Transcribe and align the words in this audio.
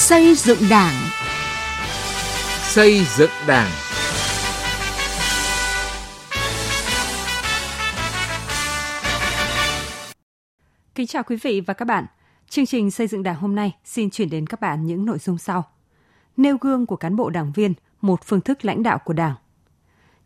Xây 0.00 0.34
dựng 0.34 0.58
Đảng. 0.70 0.94
Xây 2.62 3.00
dựng 3.16 3.30
Đảng. 3.46 3.70
Kính 10.94 11.06
chào 11.06 11.22
quý 11.22 11.36
vị 11.42 11.60
và 11.60 11.74
các 11.74 11.84
bạn. 11.84 12.06
Chương 12.48 12.66
trình 12.66 12.90
xây 12.90 13.06
dựng 13.06 13.22
Đảng 13.22 13.36
hôm 13.36 13.54
nay 13.54 13.76
xin 13.84 14.10
chuyển 14.10 14.30
đến 14.30 14.46
các 14.46 14.60
bạn 14.60 14.86
những 14.86 15.06
nội 15.06 15.18
dung 15.18 15.38
sau. 15.38 15.64
Nêu 16.36 16.56
gương 16.60 16.86
của 16.86 16.96
cán 16.96 17.16
bộ 17.16 17.30
đảng 17.30 17.52
viên, 17.52 17.74
một 18.00 18.20
phương 18.24 18.40
thức 18.40 18.64
lãnh 18.64 18.82
đạo 18.82 18.98
của 19.04 19.12
Đảng. 19.12 19.34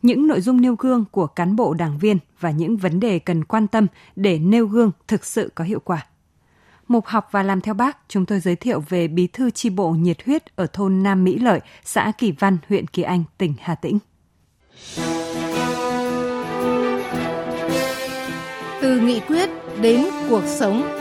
Những 0.03 0.27
nội 0.27 0.41
dung 0.41 0.61
nêu 0.61 0.75
gương 0.79 1.05
của 1.11 1.27
cán 1.27 1.57
bộ 1.57 1.75
đảng 1.75 1.99
viên 1.99 2.19
và 2.41 2.51
những 2.51 2.77
vấn 2.77 3.01
đề 3.01 3.19
cần 3.19 3.45
quan 3.45 3.67
tâm 3.67 3.87
để 4.17 4.39
nêu 4.39 4.67
gương 4.67 4.91
thực 5.09 5.25
sự 5.25 5.53
có 5.55 5.65
hiệu 5.65 5.81
quả. 5.85 6.07
Mục 6.93 7.07
học 7.07 7.29
và 7.31 7.43
làm 7.43 7.61
theo 7.61 7.75
bác, 7.75 7.99
chúng 8.09 8.27
tôi 8.27 8.41
giới 8.41 8.57
thiệu 8.57 8.85
về 8.89 9.09
bí 9.09 9.27
thư 9.27 9.51
chi 9.51 9.71
bộ 9.71 9.91
nhiệt 9.91 10.17
huyết 10.27 10.57
ở 10.57 10.67
thôn 10.73 11.03
Nam 11.03 11.25
Mỹ 11.25 11.39
Lợi, 11.39 11.61
xã 11.85 12.13
Kỳ 12.19 12.33
Văn, 12.33 12.59
huyện 12.69 12.87
Kỳ 12.87 13.03
Anh, 13.03 13.25
tỉnh 13.39 13.55
Hà 13.61 13.75
Tĩnh. 13.75 13.99
Từ 18.83 19.01
nghị 19.01 19.21
quyết 19.21 19.51
đến 19.81 20.05
cuộc 20.29 20.43
sống. 20.47 20.99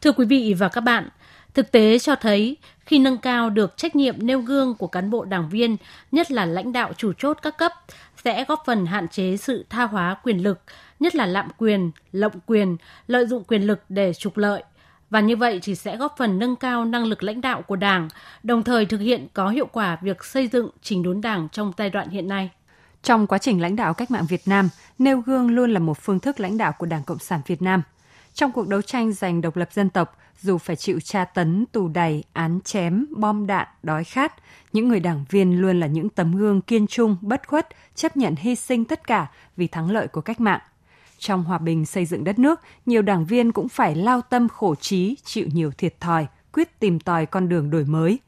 Thưa 0.00 0.12
quý 0.12 0.24
vị 0.26 0.54
và 0.58 0.68
các 0.68 0.80
bạn, 0.80 1.08
thực 1.54 1.72
tế 1.72 1.98
cho 1.98 2.14
thấy 2.14 2.56
khi 2.86 2.98
nâng 2.98 3.18
cao 3.18 3.50
được 3.50 3.76
trách 3.76 3.96
nhiệm 3.96 4.26
nêu 4.26 4.40
gương 4.40 4.74
của 4.74 4.86
cán 4.86 5.10
bộ 5.10 5.24
đảng 5.24 5.48
viên, 5.48 5.76
nhất 6.12 6.32
là 6.32 6.46
lãnh 6.46 6.72
đạo 6.72 6.92
chủ 6.96 7.12
chốt 7.12 7.38
các 7.42 7.58
cấp, 7.58 7.72
sẽ 8.24 8.44
góp 8.44 8.62
phần 8.66 8.86
hạn 8.86 9.08
chế 9.08 9.36
sự 9.36 9.66
tha 9.70 9.84
hóa 9.84 10.16
quyền 10.22 10.42
lực, 10.42 10.60
nhất 11.00 11.14
là 11.14 11.26
lạm 11.26 11.48
quyền, 11.58 11.90
lộng 12.12 12.40
quyền, 12.46 12.76
lợi 13.06 13.26
dụng 13.26 13.44
quyền 13.44 13.62
lực 13.62 13.80
để 13.88 14.12
trục 14.14 14.36
lợi. 14.36 14.62
Và 15.10 15.20
như 15.20 15.36
vậy 15.36 15.60
thì 15.62 15.74
sẽ 15.74 15.96
góp 15.96 16.14
phần 16.18 16.38
nâng 16.38 16.56
cao 16.56 16.84
năng 16.84 17.04
lực 17.04 17.22
lãnh 17.22 17.40
đạo 17.40 17.62
của 17.62 17.76
Đảng, 17.76 18.08
đồng 18.42 18.62
thời 18.62 18.86
thực 18.86 18.98
hiện 18.98 19.28
có 19.34 19.48
hiệu 19.48 19.66
quả 19.72 19.98
việc 20.02 20.24
xây 20.24 20.48
dựng 20.48 20.70
chỉnh 20.82 21.02
đốn 21.02 21.20
Đảng 21.20 21.48
trong 21.52 21.72
giai 21.78 21.90
đoạn 21.90 22.08
hiện 22.08 22.28
nay. 22.28 22.50
Trong 23.02 23.26
quá 23.26 23.38
trình 23.38 23.60
lãnh 23.60 23.76
đạo 23.76 23.94
cách 23.94 24.10
mạng 24.10 24.26
Việt 24.28 24.42
Nam, 24.46 24.68
nêu 24.98 25.20
gương 25.20 25.50
luôn 25.50 25.72
là 25.72 25.80
một 25.80 25.98
phương 25.98 26.20
thức 26.20 26.40
lãnh 26.40 26.58
đạo 26.58 26.72
của 26.78 26.86
Đảng 26.86 27.02
Cộng 27.02 27.18
sản 27.18 27.40
Việt 27.46 27.62
Nam. 27.62 27.82
Trong 28.34 28.52
cuộc 28.52 28.68
đấu 28.68 28.82
tranh 28.82 29.12
giành 29.12 29.40
độc 29.40 29.56
lập 29.56 29.68
dân 29.72 29.90
tộc, 29.90 30.18
dù 30.40 30.58
phải 30.58 30.76
chịu 30.76 31.00
tra 31.00 31.24
tấn, 31.24 31.64
tù 31.72 31.88
đầy, 31.88 32.24
án 32.32 32.60
chém, 32.64 33.06
bom 33.16 33.46
đạn, 33.46 33.68
đói 33.82 34.04
khát, 34.04 34.32
những 34.72 34.88
người 34.88 35.00
đảng 35.00 35.24
viên 35.30 35.60
luôn 35.60 35.80
là 35.80 35.86
những 35.86 36.08
tấm 36.08 36.36
gương 36.36 36.60
kiên 36.60 36.86
trung, 36.86 37.16
bất 37.20 37.48
khuất, 37.48 37.68
chấp 37.94 38.16
nhận 38.16 38.34
hy 38.36 38.54
sinh 38.54 38.84
tất 38.84 39.06
cả 39.06 39.26
vì 39.56 39.66
thắng 39.66 39.90
lợi 39.90 40.08
của 40.08 40.20
cách 40.20 40.40
mạng. 40.40 40.60
Trong 41.18 41.44
hòa 41.44 41.58
bình 41.58 41.86
xây 41.86 42.06
dựng 42.06 42.24
đất 42.24 42.38
nước, 42.38 42.60
nhiều 42.86 43.02
đảng 43.02 43.26
viên 43.26 43.52
cũng 43.52 43.68
phải 43.68 43.94
lao 43.94 44.20
tâm 44.20 44.48
khổ 44.48 44.74
trí, 44.74 45.16
chịu 45.24 45.46
nhiều 45.52 45.70
thiệt 45.78 46.00
thòi, 46.00 46.26
quyết 46.52 46.80
tìm 46.80 47.00
tòi 47.00 47.26
con 47.26 47.48
đường 47.48 47.70
đổi 47.70 47.84
mới. 47.84 48.18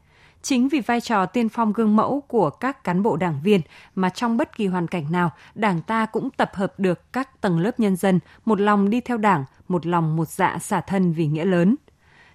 Chính 0.43 0.69
vì 0.69 0.81
vai 0.81 1.01
trò 1.01 1.27
tiên 1.27 1.49
phong 1.49 1.73
gương 1.73 1.97
mẫu 1.97 2.21
của 2.29 2.51
các 2.51 2.85
cán 2.85 3.03
bộ 3.03 3.17
đảng 3.17 3.41
viên 3.43 3.61
mà 3.95 4.09
trong 4.09 4.37
bất 4.37 4.57
kỳ 4.57 4.67
hoàn 4.67 4.89
cảnh 4.89 5.13
nào, 5.13 5.31
Đảng 5.55 5.83
ta 5.83 6.07
cũng 6.07 6.31
tập 6.31 6.51
hợp 6.55 6.75
được 6.81 7.13
các 7.13 7.41
tầng 7.41 7.59
lớp 7.59 7.81
nhân 7.81 7.97
dân 7.97 8.21
một 8.45 8.61
lòng 8.61 8.91
đi 8.91 9.01
theo 9.01 9.17
Đảng, 9.17 9.45
một 9.69 9.87
lòng 9.87 10.17
một 10.17 10.29
dạ 10.29 10.59
xả 10.61 10.81
thân 10.81 11.13
vì 11.13 11.27
nghĩa 11.27 11.45
lớn– 11.45 11.77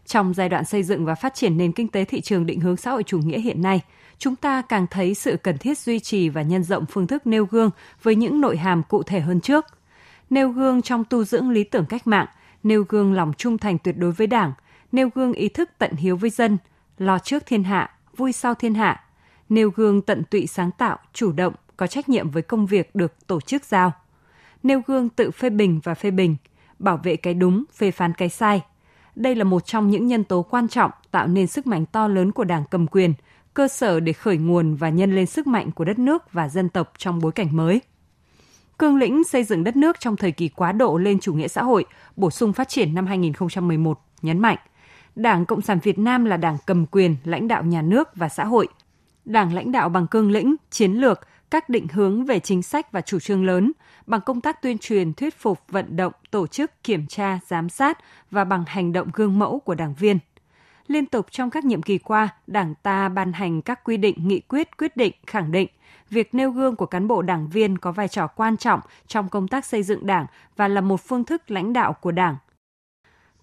trong 0.06 0.34
giai 0.34 0.50
đoạn 0.50 0.66
xây 0.66 0.84
dựng 0.84 1.06
và 1.06 1.16
phát 1.16 1.36
triển 1.36 1.58
nền 1.58 1.72
kinh 1.72 1.88
tế 1.88 2.06
thị 2.06 2.22
trường 2.22 2.45
định 2.45 2.59
hướng 2.59 2.78
xã 2.78 2.92
hội 2.92 3.03
chủ 3.03 3.20
nghĩa 3.20 3.39
hiện 3.39 3.61
nay, 3.61 3.81
chúng 4.17 4.36
ta 4.36 4.61
càng 4.61 4.88
thấy 4.92 5.14
sự 5.14 5.38
cần 5.44 5.58
thiết 5.58 5.78
duy 5.78 6.00
trì 6.00 6.30
và 6.30 6.42
nhân 6.42 6.64
rộng 6.64 6.86
phương 6.86 7.08
thức 7.08 7.28
nêu 7.28 7.45
gương 7.45 7.70
với 8.03 8.16
những 8.16 8.42
nội 8.42 8.58
hàm 8.58 8.83
cụ 8.83 9.03
thể 9.03 9.20
hơn 9.20 9.42
trước. 9.42 9.66
Nêu 10.30 10.50
gương 10.50 10.81
trong 10.81 11.03
tu 11.03 11.23
dưỡng 11.23 11.50
lý 11.50 11.64
tưởng 11.64 11.86
cách 11.86 12.08
mạng, 12.08 12.28
nêu 12.64 12.86
gương 12.89 13.14
lòng 13.14 13.33
trung 13.38 13.58
thành 13.58 13.78
tuyệt 13.78 13.98
đối 13.98 14.11
với 14.11 14.28
Đảng, 14.28 14.53
nêu 14.92 15.09
gương 15.16 15.33
ý 15.33 15.50
thức 15.50 15.70
tận 15.78 15.95
hiếu 15.95 16.17
với 16.17 16.30
dân, 16.30 16.58
lo 16.98 17.20
trước 17.20 17.44
thiên 17.45 17.64
hạ, 17.64 17.89
vui 18.17 18.32
sau 18.32 18.54
thiên 18.54 18.73
hạ, 18.73 19.04
nêu 19.49 19.70
gương 19.76 20.02
tận 20.02 20.23
tụy 20.23 20.48
sáng 20.48 20.71
tạo, 20.77 20.98
chủ 21.14 21.32
động, 21.32 21.54
có 21.77 21.88
trách 21.88 22.10
nhiệm 22.10 22.30
với 22.30 22.42
công 22.42 22.65
việc 22.65 22.95
được 22.95 23.27
tổ 23.27 23.42
chức 23.42 23.65
giao. 23.65 23.92
Nêu 24.64 24.82
gương 24.88 25.10
tự 25.10 25.32
phê 25.32 25.49
bình 25.49 25.80
và 25.83 25.94
phê 25.94 26.11
bình, 26.11 26.36
bảo 26.80 26.98
vệ 26.98 27.15
cái 27.15 27.33
đúng, 27.33 27.64
phê 27.73 27.92
phán 27.92 28.14
cái 28.14 28.30
sai, 28.30 28.61
đây 29.15 29.36
là 29.36 29.43
một 29.43 29.65
trong 29.65 29.89
những 29.89 30.08
nhân 30.08 30.23
tố 30.23 30.42
quan 30.42 30.67
trọng 30.67 30.92
tạo 31.11 31.27
nên 31.27 31.48
sức 31.48 31.67
mạnh 31.67 31.86
to 31.86 32.08
lớn 32.08 32.31
của 32.31 32.43
Đảng 32.43 32.64
cầm 32.71 32.87
quyền, 32.87 33.14
cơ 33.53 33.67
sở 33.67 33.99
để 33.99 34.14
khởi 34.14 34.37
nguồn 34.37 34.76
và 34.76 34.89
nhân 34.89 35.15
lên 35.15 35.26
sức 35.26 35.48
mạnh 35.48 35.71
của 35.71 35.86
đất 35.86 35.99
nước 35.99 36.33
và 36.33 36.49
dân 36.49 36.70
tộc 36.70 36.93
trong 36.98 37.20
bối 37.20 37.31
cảnh 37.31 37.55
mới. 37.55 37.81
Cương 38.77 38.98
lĩnh 38.98 39.23
xây 39.23 39.43
dựng 39.43 39.64
đất 39.64 39.76
nước 39.76 39.99
trong 39.99 40.15
thời 40.15 40.31
kỳ 40.31 40.49
quá 40.49 40.71
độ 40.71 40.98
lên 40.98 41.20
chủ 41.20 41.33
nghĩa 41.33 41.48
xã 41.48 41.64
hội, 41.64 41.86
bổ 42.15 42.31
sung 42.31 42.53
phát 42.53 42.70
triển 42.70 42.95
năm 42.95 43.08
2011 43.08 43.99
nhấn 44.21 44.39
mạnh, 44.39 44.58
Đảng 45.15 45.45
Cộng 45.45 45.61
sản 45.61 45.80
Việt 45.83 45.99
Nam 45.99 46.26
là 46.26 46.37
đảng 46.37 46.58
cầm 46.65 46.86
quyền, 46.86 47.15
lãnh 47.23 47.47
đạo 47.47 47.64
nhà 47.64 47.82
nước 47.82 48.09
và 48.15 48.30
xã 48.30 48.45
hội. 48.45 48.67
Đảng 49.26 49.53
lãnh 49.53 49.71
đạo 49.71 49.89
bằng 49.89 50.08
cương 50.08 50.32
lĩnh, 50.32 50.55
chiến 50.71 50.93
lược, 50.93 51.20
các 51.52 51.70
định 51.70 51.88
hướng 51.88 52.26
về 52.26 52.39
chính 52.39 52.64
sách 52.64 52.92
và 52.92 53.02
chủ 53.02 53.20
trương 53.20 53.45
lớn, 53.45 53.72
bằng 54.08 54.22
công 54.22 54.42
tác 54.42 54.61
tuyên 54.61 54.78
truyền, 54.78 55.14
thuyết 55.14 55.36
phục, 55.39 55.60
vận 55.67 55.95
động, 55.95 56.14
tổ 56.32 56.48
chức, 56.48 56.83
kiểm 56.83 57.08
tra, 57.08 57.39
giám 57.48 57.70
sát 57.70 57.98
và 58.32 58.44
bằng 58.44 58.64
hành 58.67 58.94
động 58.94 59.08
gương 59.14 59.39
mẫu 59.39 59.60
của 59.60 59.76
đảng 59.76 59.94
viên. 59.94 60.20
Liên 60.88 61.06
tục 61.06 61.26
trong 61.32 61.50
các 61.50 61.66
nhiệm 61.66 61.82
kỳ 61.82 61.98
qua, 61.98 62.30
Đảng 62.48 62.76
ta 62.83 63.10
ban 63.10 63.33
hành 63.33 63.61
các 63.61 63.83
quy 63.83 63.98
định, 63.98 64.28
nghị 64.28 64.39
quyết, 64.39 64.78
quyết 64.78 64.98
định 64.98 65.14
khẳng 65.28 65.52
định 65.52 65.67
việc 66.10 66.36
nêu 66.36 66.52
gương 66.52 66.76
của 66.76 66.86
cán 66.86 67.08
bộ 67.08 67.22
đảng 67.22 67.48
viên 67.48 67.77
có 67.77 67.92
vai 67.92 68.08
trò 68.08 68.27
quan 68.27 68.58
trọng 68.58 68.80
trong 69.08 69.30
công 69.30 69.48
tác 69.48 69.66
xây 69.66 69.83
dựng 69.83 70.06
Đảng 70.06 70.26
và 70.56 70.67
là 70.67 70.82
một 70.82 71.02
phương 71.02 71.23
thức 71.23 71.52
lãnh 71.52 71.73
đạo 71.73 71.94
của 71.94 72.12
Đảng. 72.12 72.36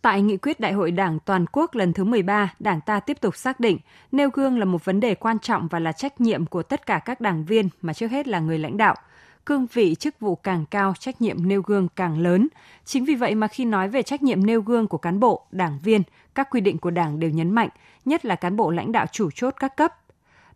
Tại 0.02 0.22
nghị 0.22 0.36
quyết 0.36 0.60
Đại 0.60 0.72
hội 0.72 0.90
Đảng 0.90 1.18
toàn 1.24 1.44
quốc 1.52 1.74
lần 1.74 1.92
thứ 1.92 2.04
13, 2.04 2.54
Đảng 2.58 2.80
ta 2.80 3.00
tiếp 3.00 3.20
tục 3.20 3.36
xác 3.36 3.60
định 3.60 3.78
nêu 4.12 4.30
gương 4.32 4.58
là 4.58 4.64
một 4.64 4.84
vấn 4.84 5.00
đề 5.00 5.14
quan 5.14 5.38
trọng 5.38 5.68
và 5.68 5.78
là 5.78 5.92
trách 5.92 6.20
nhiệm 6.20 6.46
của 6.46 6.62
tất 6.62 6.86
cả 6.86 6.98
các 6.98 7.20
đảng 7.20 7.44
viên 7.44 7.68
mà 7.82 7.92
trước 7.92 8.10
hết 8.10 8.28
là 8.28 8.40
người 8.40 8.58
lãnh 8.58 8.76
đạo– 8.76 8.94
cương 9.46 9.66
vị 9.72 9.94
chức 9.94 10.20
vụ 10.20 10.34
càng 10.34 10.64
cao, 10.70 10.94
trách 10.98 11.20
nhiệm 11.20 11.48
nêu 11.48 11.62
gương 11.62 11.88
càng 11.96 12.18
lớn. 12.18 12.48
Chính 12.84 13.04
vì 13.04 13.14
vậy 13.14 13.34
mà 13.34 13.48
khi 13.48 13.64
nói 13.64 13.88
về 13.88 14.02
trách 14.02 14.22
nhiệm 14.22 14.46
nêu 14.46 14.60
gương 14.60 14.86
của 14.86 14.98
cán 14.98 15.20
bộ, 15.20 15.46
đảng 15.50 15.78
viên, 15.82 16.02
các 16.34 16.50
quy 16.50 16.60
định 16.60 16.78
của 16.78 16.90
Đảng 16.90 17.20
đều 17.20 17.30
nhấn 17.30 17.50
mạnh, 17.50 17.68
nhất 18.04 18.24
là 18.24 18.34
cán 18.34 18.56
bộ 18.56 18.70
lãnh 18.70 18.92
đạo 18.92 19.06
chủ 19.12 19.30
chốt 19.34 19.54
các 19.60 19.76
cấp. 19.76 19.94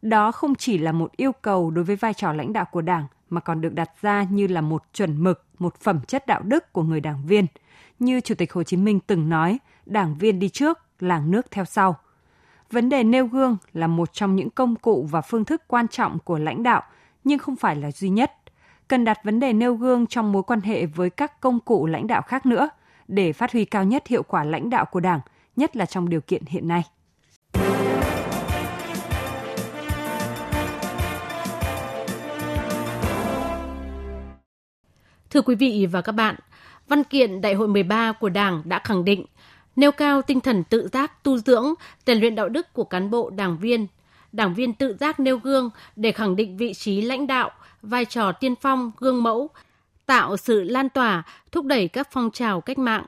Đó 0.03 0.33
không 0.33 0.55
chỉ 0.55 0.79
là 0.79 0.93
một 0.93 1.17
yêu 1.17 1.33
cầu 1.33 1.71
đối 1.71 1.85
với 1.85 1.97
vai 1.97 2.15
trò 2.15 2.33
lãnh 2.33 2.53
đạo 2.53 2.65
của 2.65 2.81
Đảng 2.81 3.07
mà 3.31 3.41
còn 3.41 3.61
được 3.61 3.75
đặt 3.75 3.91
ra 4.03 4.27
như 4.31 4.47
là 4.47 4.61
một 4.61 4.83
chuẩn 4.93 5.25
mực, 5.25 5.45
một 5.59 5.75
phẩm 5.81 6.01
chất 6.09 6.27
đạo 6.27 6.43
đức 6.43 6.73
của 6.73 6.83
người 6.83 7.01
đảng 7.01 7.27
viên. 7.27 7.47
Như 7.99 8.21
Chủ 8.21 8.35
tịch 8.35 8.53
Hồ 8.53 8.63
Chí 8.63 8.77
Minh 8.77 9.01
từng 9.07 9.29
nói, 9.29 9.59
đảng 9.87 10.15
viên 10.15 10.39
đi 10.39 10.49
trước, 10.49 10.79
làng 11.01 11.31
nước 11.31 11.51
theo 11.51 11.65
sau. 11.65 11.97
Vấn 12.71 12.89
đề 12.89 13.05
nêu 13.05 13.27
gương 13.27 13.57
là 13.73 13.87
một 13.87 14.13
trong 14.13 14.37
những 14.37 14.51
công 14.51 14.77
cụ 14.77 15.09
và 15.11 15.21
phương 15.21 15.45
thức 15.45 15.63
quan 15.67 15.89
trọng 15.89 16.19
của 16.19 16.39
lãnh 16.39 16.63
đạo, 16.63 16.83
nhưng 17.25 17.39
không 17.39 17.57
phải 17.57 17.77
là 17.77 17.91
duy 17.91 18.09
nhất 18.09 18.33
cần 18.89 19.05
đặt 19.05 19.19
vấn 19.25 19.41
đề 19.41 19.53
nêu 19.53 19.75
gương 19.75 20.07
trong 20.07 20.33
mối 20.33 20.43
quan 20.43 20.61
hệ 20.61 20.87
với 20.87 21.11
các 21.11 21.41
công 21.41 21.61
cụ 21.61 21.87
lãnh 21.87 22.07
đạo 22.07 22.23
khác 22.23 22.47
nữa 22.47 22.69
để 23.09 23.33
phát 23.33 23.53
huy 23.53 23.65
cao 23.65 23.85
nhất 23.85 24.07
hiệu 24.07 24.23
quả 24.23 24.45
lãnh 24.45 24.71
đạo 24.71 24.85
của 24.85 25.01
Đảng, 25.01 25.21
nhất 25.57 25.77
là 25.77 25.87
trong 25.87 26.09
điều 26.09 26.21
kiện 26.21 26.43
hiện 26.47 26.69
nay. 26.69 26.83
Thưa 35.31 35.41
quý 35.41 35.55
vị 35.55 35.87
và 35.93 36.01
các 36.03 36.13
bạn, 36.13 36.35
văn 36.89 37.05
kiện 37.05 37.41
Đại 37.41 37.55
hội 37.55 37.69
13 37.69 38.13
của 38.13 38.29
Đảng 38.29 38.63
đã 38.65 38.79
khẳng 38.79 39.05
định 39.05 39.25
nêu 39.77 39.93
cao 39.93 40.23
tinh 40.23 40.41
thần 40.41 40.65
tự 40.65 40.89
giác 40.93 41.23
tu 41.23 41.39
dưỡng, 41.39 41.75
rèn 42.07 42.21
luyện 42.21 42.35
đạo 42.35 42.49
đức 42.49 42.73
của 42.73 42.85
cán 42.85 43.11
bộ 43.11 43.31
đảng 43.31 43.59
viên, 43.59 43.87
đảng 44.33 44.55
viên 44.55 44.73
tự 44.73 44.97
giác 45.01 45.21
nêu 45.21 45.39
gương 45.39 45.71
để 45.97 46.13
khẳng 46.13 46.37
định 46.37 46.57
vị 46.57 46.75
trí 46.75 47.01
lãnh 47.01 47.27
đạo, 47.27 47.51
vai 47.83 48.05
trò 48.05 48.33
tiên 48.33 48.55
phong, 48.61 48.91
gương 48.99 49.23
mẫu, 49.23 49.51
tạo 50.07 50.37
sự 50.37 50.63
lan 50.63 50.89
tỏa, 50.89 51.23
thúc 51.53 51.65
đẩy 51.65 51.89
các 51.89 52.09
phong 52.13 52.31
trào 52.31 52.61
cách 52.61 52.79
mạng. 52.79 53.05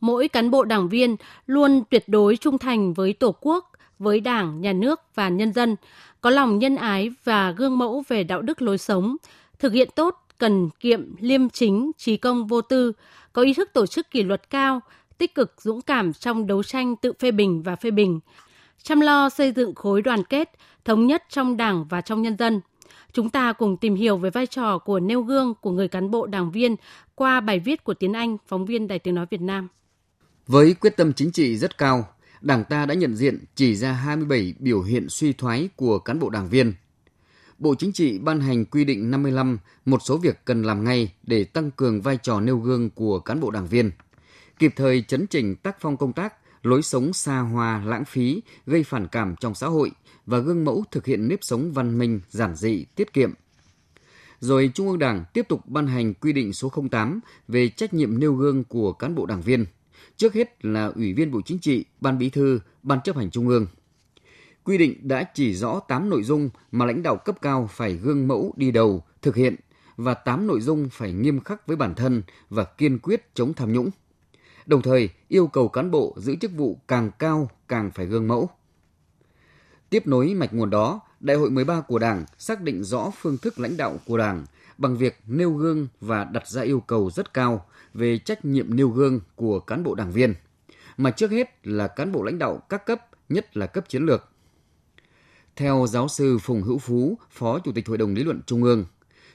Mỗi 0.00 0.28
cán 0.28 0.50
bộ 0.50 0.64
đảng 0.64 0.88
viên 0.88 1.16
luôn 1.46 1.82
tuyệt 1.90 2.04
đối 2.06 2.36
trung 2.36 2.58
thành 2.58 2.92
với 2.92 3.12
Tổ 3.12 3.34
quốc, 3.40 3.70
với 3.98 4.20
Đảng, 4.20 4.60
Nhà 4.60 4.72
nước 4.72 5.00
và 5.14 5.28
nhân 5.28 5.52
dân, 5.52 5.76
có 6.20 6.30
lòng 6.30 6.58
nhân 6.58 6.76
ái 6.76 7.10
và 7.24 7.50
gương 7.50 7.78
mẫu 7.78 8.04
về 8.08 8.24
đạo 8.24 8.42
đức 8.42 8.62
lối 8.62 8.78
sống, 8.78 9.16
thực 9.58 9.72
hiện 9.72 9.88
tốt, 9.94 10.21
cần 10.42 10.70
kiệm, 10.80 11.16
liêm 11.20 11.48
chính, 11.50 11.90
trí 11.98 12.16
công 12.16 12.46
vô 12.46 12.60
tư, 12.60 12.92
có 13.32 13.42
ý 13.42 13.54
thức 13.54 13.70
tổ 13.72 13.86
chức 13.86 14.10
kỷ 14.10 14.22
luật 14.22 14.50
cao, 14.50 14.80
tích 15.18 15.34
cực 15.34 15.54
dũng 15.58 15.82
cảm 15.82 16.12
trong 16.12 16.46
đấu 16.46 16.62
tranh 16.62 16.96
tự 16.96 17.12
phê 17.18 17.30
bình 17.30 17.62
và 17.62 17.76
phê 17.76 17.90
bình, 17.90 18.20
chăm 18.82 19.00
lo 19.00 19.28
xây 19.28 19.52
dựng 19.52 19.74
khối 19.74 20.02
đoàn 20.02 20.24
kết, 20.24 20.50
thống 20.84 21.06
nhất 21.06 21.22
trong 21.28 21.56
Đảng 21.56 21.84
và 21.88 22.00
trong 22.00 22.22
nhân 22.22 22.36
dân– 22.36 22.60
Chúng 23.12 23.30
ta 23.30 23.52
cùng 23.52 23.76
tìm 23.76 23.94
hiểu 23.94 24.16
về 24.16 24.30
vai 24.30 24.46
trò 24.46 24.78
của 24.78 25.00
nêu 25.00 25.22
gương 25.22 25.54
của 25.60 25.70
người 25.70 25.88
cán 25.88 26.10
bộ 26.10 26.26
đảng 26.26 26.50
viên 26.50 26.76
qua 27.14 27.40
bài 27.40 27.58
viết 27.58 27.84
của 27.84 27.94
Tiến 27.94 28.12
Anh, 28.12 28.36
phóng 28.46 28.66
viên 28.66 28.88
Đài 28.88 28.98
Tiếng 28.98 29.14
Nói 29.14 29.26
Việt 29.30 29.40
Nam. 29.40 29.68
Với 30.46 30.74
quyết 30.74 30.96
tâm 30.96 31.12
chính 31.12 31.32
trị 31.32 31.56
rất 31.56 31.78
cao, 31.78 32.08
Đảng 32.40 32.64
ta 32.64 32.86
đã 32.86 32.94
nhận 32.94 33.16
diện 33.16 33.44
chỉ 33.54 33.74
ra 33.74 33.92
27 33.92 34.54
biểu 34.58 34.82
hiện 34.82 35.08
suy 35.08 35.32
thoái 35.32 35.68
của 35.76 35.98
cán 35.98 36.18
bộ 36.18 36.30
đảng 36.30 36.48
viên. 36.48 36.72
Bộ 37.62 37.74
Chính 37.74 37.92
trị 37.92 38.18
ban 38.18 38.40
hành 38.40 38.64
quy 38.64 38.84
định 38.84 39.10
55 39.10 39.58
một 39.84 40.02
số 40.02 40.16
việc 40.16 40.44
cần 40.44 40.62
làm 40.62 40.84
ngay 40.84 41.12
để 41.22 41.44
tăng 41.44 41.70
cường 41.70 42.02
vai 42.02 42.18
trò 42.22 42.40
nêu 42.40 42.58
gương 42.58 42.90
của 42.90 43.20
cán 43.20 43.40
bộ 43.40 43.50
đảng 43.50 43.66
viên. 43.66 43.90
kịp 44.58 44.72
thời 44.76 45.02
chấn 45.02 45.26
chỉnh 45.26 45.56
tác 45.56 45.76
phong 45.80 45.96
công 45.96 46.12
tác, 46.12 46.34
lối 46.62 46.82
sống 46.82 47.12
xa 47.12 47.38
hoa, 47.38 47.84
lãng 47.84 48.04
phí, 48.04 48.42
gây 48.66 48.84
phản 48.84 49.08
cảm 49.08 49.34
trong 49.40 49.54
xã 49.54 49.66
hội 49.66 49.90
và 50.26 50.38
gương 50.38 50.64
mẫu 50.64 50.84
thực 50.90 51.06
hiện 51.06 51.28
nếp 51.28 51.38
sống 51.42 51.72
văn 51.72 51.98
minh, 51.98 52.20
giản 52.28 52.54
dị, 52.56 52.84
tiết 52.96 53.12
kiệm. 53.12 53.32
Rồi 54.40 54.70
Trung 54.74 54.88
ương 54.88 54.98
Đảng 54.98 55.24
tiếp 55.32 55.48
tục 55.48 55.66
ban 55.66 55.86
hành 55.86 56.14
quy 56.14 56.32
định 56.32 56.52
số 56.52 56.72
08 56.90 57.20
về 57.48 57.68
trách 57.68 57.94
nhiệm 57.94 58.18
nêu 58.18 58.34
gương 58.34 58.64
của 58.64 58.92
cán 58.92 59.14
bộ 59.14 59.26
đảng 59.26 59.42
viên. 59.42 59.66
Trước 60.16 60.34
hết 60.34 60.64
là 60.64 60.86
Ủy 60.86 61.12
viên 61.12 61.30
Bộ 61.30 61.40
Chính 61.44 61.58
trị, 61.58 61.84
Ban 62.00 62.18
Bí 62.18 62.30
thư, 62.30 62.60
Ban 62.82 62.98
chấp 63.04 63.16
hành 63.16 63.30
Trung 63.30 63.48
ương. 63.48 63.66
Quy 64.64 64.78
định 64.78 65.08
đã 65.08 65.24
chỉ 65.34 65.54
rõ 65.54 65.80
8 65.88 66.10
nội 66.10 66.22
dung 66.22 66.50
mà 66.72 66.84
lãnh 66.84 67.02
đạo 67.02 67.16
cấp 67.16 67.36
cao 67.42 67.68
phải 67.72 67.94
gương 67.94 68.28
mẫu 68.28 68.52
đi 68.56 68.70
đầu, 68.70 69.04
thực 69.22 69.36
hiện 69.36 69.56
và 69.96 70.14
8 70.14 70.46
nội 70.46 70.60
dung 70.60 70.88
phải 70.92 71.12
nghiêm 71.12 71.40
khắc 71.40 71.66
với 71.66 71.76
bản 71.76 71.94
thân 71.94 72.22
và 72.50 72.64
kiên 72.64 72.98
quyết 72.98 73.34
chống 73.34 73.54
tham 73.54 73.72
nhũng. 73.72 73.90
Đồng 74.66 74.82
thời, 74.82 75.08
yêu 75.28 75.46
cầu 75.46 75.68
cán 75.68 75.90
bộ 75.90 76.14
giữ 76.16 76.36
chức 76.36 76.50
vụ 76.56 76.78
càng 76.88 77.10
cao 77.18 77.50
càng 77.68 77.90
phải 77.90 78.06
gương 78.06 78.28
mẫu. 78.28 78.50
Tiếp 79.90 80.06
nối 80.06 80.34
mạch 80.34 80.54
nguồn 80.54 80.70
đó, 80.70 81.00
Đại 81.20 81.36
hội 81.36 81.50
13 81.50 81.80
của 81.80 81.98
Đảng 81.98 82.24
xác 82.38 82.60
định 82.60 82.84
rõ 82.84 83.10
phương 83.20 83.38
thức 83.38 83.58
lãnh 83.58 83.76
đạo 83.76 83.96
của 84.06 84.18
Đảng 84.18 84.46
bằng 84.78 84.96
việc 84.96 85.20
nêu 85.26 85.52
gương 85.52 85.88
và 86.00 86.24
đặt 86.24 86.48
ra 86.48 86.62
yêu 86.62 86.80
cầu 86.80 87.10
rất 87.10 87.34
cao 87.34 87.66
về 87.94 88.18
trách 88.18 88.44
nhiệm 88.44 88.76
nêu 88.76 88.88
gương 88.88 89.20
của 89.36 89.60
cán 89.60 89.84
bộ 89.84 89.94
đảng 89.94 90.12
viên, 90.12 90.34
mà 90.96 91.10
trước 91.10 91.30
hết 91.30 91.66
là 91.66 91.88
cán 91.88 92.12
bộ 92.12 92.22
lãnh 92.22 92.38
đạo 92.38 92.62
các 92.68 92.86
cấp, 92.86 93.08
nhất 93.28 93.56
là 93.56 93.66
cấp 93.66 93.88
chiến 93.88 94.06
lược. 94.06 94.31
Theo 95.56 95.86
giáo 95.88 96.08
sư 96.08 96.38
Phùng 96.38 96.62
Hữu 96.62 96.78
Phú, 96.78 97.18
Phó 97.30 97.58
Chủ 97.58 97.72
tịch 97.72 97.88
Hội 97.88 97.98
đồng 97.98 98.14
Lý 98.14 98.24
luận 98.24 98.40
Trung 98.46 98.62
ương, 98.62 98.84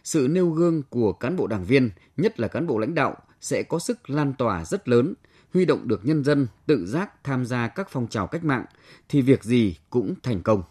sự 0.03 0.27
nêu 0.31 0.49
gương 0.49 0.83
của 0.89 1.13
cán 1.13 1.35
bộ 1.35 1.47
đảng 1.47 1.65
viên, 1.65 1.89
nhất 2.17 2.39
là 2.39 2.47
cán 2.47 2.67
bộ 2.67 2.77
lãnh 2.77 2.95
đạo, 2.95 3.15
sẽ 3.41 3.63
có 3.63 3.79
sức 3.79 4.09
lan 4.09 4.33
tỏa 4.37 4.65
rất 4.65 4.87
lớn, 4.87 5.13
huy 5.53 5.65
động 5.65 5.87
được 5.87 6.05
nhân 6.05 6.23
dân 6.23 6.47
tự 6.65 6.85
giác 6.85 7.23
tham 7.23 7.45
gia 7.45 7.67
các 7.67 7.87
phong 7.91 8.07
trào 8.07 8.27
cách 8.27 8.43
mạng, 8.43 8.65
thì 9.09 9.21
việc 9.21 9.43
gì 9.43 9.75
cũng 9.89 10.15
thành 10.23 10.41
công 10.41 10.63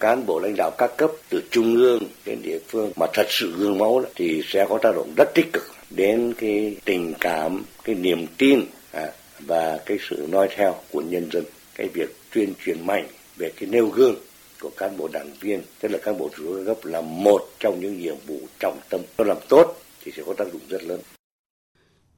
cán 0.00 0.26
bộ 0.26 0.40
lãnh 0.40 0.54
đạo 0.56 0.70
các 0.78 0.90
cấp 0.96 1.10
từ 1.28 1.42
trung 1.50 1.74
ương 1.74 2.02
đến 2.24 2.38
địa 2.42 2.58
phương 2.68 2.92
mà 2.96 3.06
thật 3.12 3.26
sự 3.28 3.54
gương 3.58 3.78
mẫu 3.78 4.02
thì 4.14 4.42
sẽ 4.46 4.66
có 4.68 4.78
tác 4.82 4.92
động 4.96 5.14
rất 5.16 5.34
tích 5.34 5.52
cực 5.52 5.62
đến 5.90 6.34
cái 6.38 6.76
tình 6.84 7.14
cảm, 7.20 7.64
cái 7.84 7.94
niềm 7.94 8.26
tin 8.38 8.60
à, 8.92 9.06
và 9.40 9.78
cái 9.86 9.98
sự 10.08 10.26
noi 10.30 10.48
theo 10.56 10.74
của 10.92 11.00
nhân 11.00 11.28
dân. 11.32 11.44
Cái 11.74 11.88
việc 11.94 12.16
tuyên 12.34 12.52
truyền 12.64 12.86
mạnh 12.86 13.06
về 13.36 13.52
cái 13.60 13.68
nêu 13.68 13.88
gương 13.88 14.14
của 14.60 14.70
cán 14.76 14.96
bộ 14.96 15.08
đảng 15.12 15.32
viên, 15.40 15.62
tức 15.80 15.88
là 15.88 15.98
cán 16.02 16.18
bộ 16.18 16.30
chủ 16.36 16.44
chốt 16.44 16.64
cấp 16.66 16.76
là 16.82 17.00
một 17.00 17.40
trong 17.60 17.80
những 17.80 17.98
nhiệm 17.98 18.16
vụ 18.26 18.38
trọng 18.60 18.80
tâm. 18.90 19.00
Nó 19.18 19.24
làm 19.24 19.36
tốt 19.48 19.76
thì 20.00 20.12
sẽ 20.16 20.22
có 20.26 20.34
tác 20.38 20.44
dụng 20.52 20.62
rất 20.68 20.82
lớn. 20.84 21.00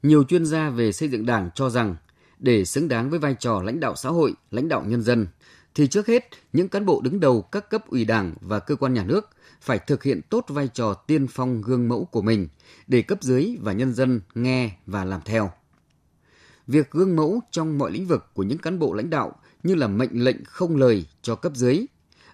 Nhiều 0.02 0.24
chuyên 0.24 0.46
gia 0.46 0.70
về 0.70 0.92
xây 0.92 1.08
dựng 1.08 1.26
đảng 1.26 1.50
cho 1.54 1.70
rằng 1.70 1.96
để 2.38 2.64
xứng 2.64 2.88
đáng 2.88 3.10
với 3.10 3.18
vai 3.18 3.36
trò 3.38 3.62
lãnh 3.62 3.80
đạo 3.80 3.96
xã 3.96 4.08
hội, 4.08 4.32
lãnh 4.50 4.68
đạo 4.68 4.84
nhân 4.86 5.02
dân, 5.02 5.26
thì 5.74 5.86
trước 5.86 6.06
hết 6.06 6.28
những 6.52 6.68
cán 6.68 6.86
bộ 6.86 7.00
đứng 7.00 7.20
đầu 7.20 7.42
các 7.42 7.70
cấp 7.70 7.88
ủy 7.88 8.04
đảng 8.04 8.34
và 8.40 8.58
cơ 8.58 8.76
quan 8.76 8.94
nhà 8.94 9.04
nước 9.04 9.30
phải 9.60 9.78
thực 9.78 10.02
hiện 10.02 10.20
tốt 10.30 10.44
vai 10.48 10.68
trò 10.74 10.94
tiên 10.94 11.26
phong 11.30 11.62
gương 11.62 11.88
mẫu 11.88 12.04
của 12.04 12.22
mình 12.22 12.48
để 12.86 13.02
cấp 13.02 13.22
dưới 13.22 13.56
và 13.60 13.72
nhân 13.72 13.94
dân 13.94 14.20
nghe 14.34 14.70
và 14.86 15.04
làm 15.04 15.20
theo. 15.24 15.50
Việc 16.66 16.90
gương 16.90 17.16
mẫu 17.16 17.40
trong 17.50 17.78
mọi 17.78 17.90
lĩnh 17.90 18.06
vực 18.06 18.24
của 18.34 18.42
những 18.42 18.58
cán 18.58 18.78
bộ 18.78 18.92
lãnh 18.92 19.10
đạo 19.10 19.36
như 19.62 19.74
là 19.74 19.88
mệnh 19.88 20.24
lệnh 20.24 20.44
không 20.44 20.76
lời 20.76 21.06
cho 21.22 21.34
cấp 21.34 21.52
dưới 21.54 21.86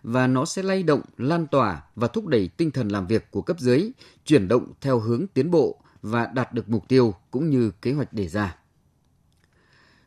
và 0.03 0.27
nó 0.27 0.45
sẽ 0.45 0.63
lay 0.63 0.83
động, 0.83 1.01
lan 1.17 1.47
tỏa 1.47 1.83
và 1.97 2.09
thúc 2.09 2.27
đẩy 2.27 2.51
tinh 2.57 2.71
thần 2.71 2.89
làm 2.89 3.07
việc 3.07 3.31
của 3.31 3.43
cấp 3.43 3.61
dưới 3.61 3.91
chuyển 4.25 4.49
động 4.49 4.73
theo 4.81 4.99
hướng 4.99 5.27
tiến 5.35 5.51
bộ 5.51 5.79
và 6.03 6.27
đạt 6.35 6.53
được 6.53 6.69
mục 6.69 6.89
tiêu 6.89 7.15
cũng 7.31 7.51
như 7.51 7.71
kế 7.83 7.93
hoạch 7.93 8.13
đề 8.13 8.29
ra. 8.29 8.57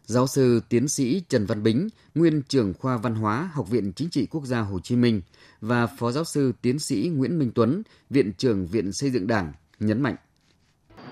Giáo 0.05 0.27
sư 0.27 0.61
tiến 0.69 0.87
sĩ 0.87 1.23
Trần 1.29 1.45
Văn 1.45 1.63
Bính, 1.63 1.89
nguyên 2.15 2.41
trưởng 2.47 2.73
khoa 2.73 2.97
văn 2.97 3.15
hóa 3.15 3.49
Học 3.53 3.69
viện 3.69 3.93
Chính 3.93 4.09
trị 4.09 4.27
Quốc 4.31 4.45
gia 4.45 4.59
Hồ 4.59 4.79
Chí 4.79 4.95
Minh 4.95 5.21
và 5.61 5.87
Phó 5.87 6.11
giáo 6.11 6.23
sư 6.23 6.53
tiến 6.61 6.79
sĩ 6.79 7.11
Nguyễn 7.15 7.39
Minh 7.39 7.51
Tuấn, 7.55 7.83
Viện 8.09 8.33
trưởng 8.37 8.67
Viện 8.67 8.91
Xây 8.93 9.09
dựng 9.09 9.27
Đảng 9.27 9.53
nhấn 9.79 10.01
mạnh. 10.01 10.15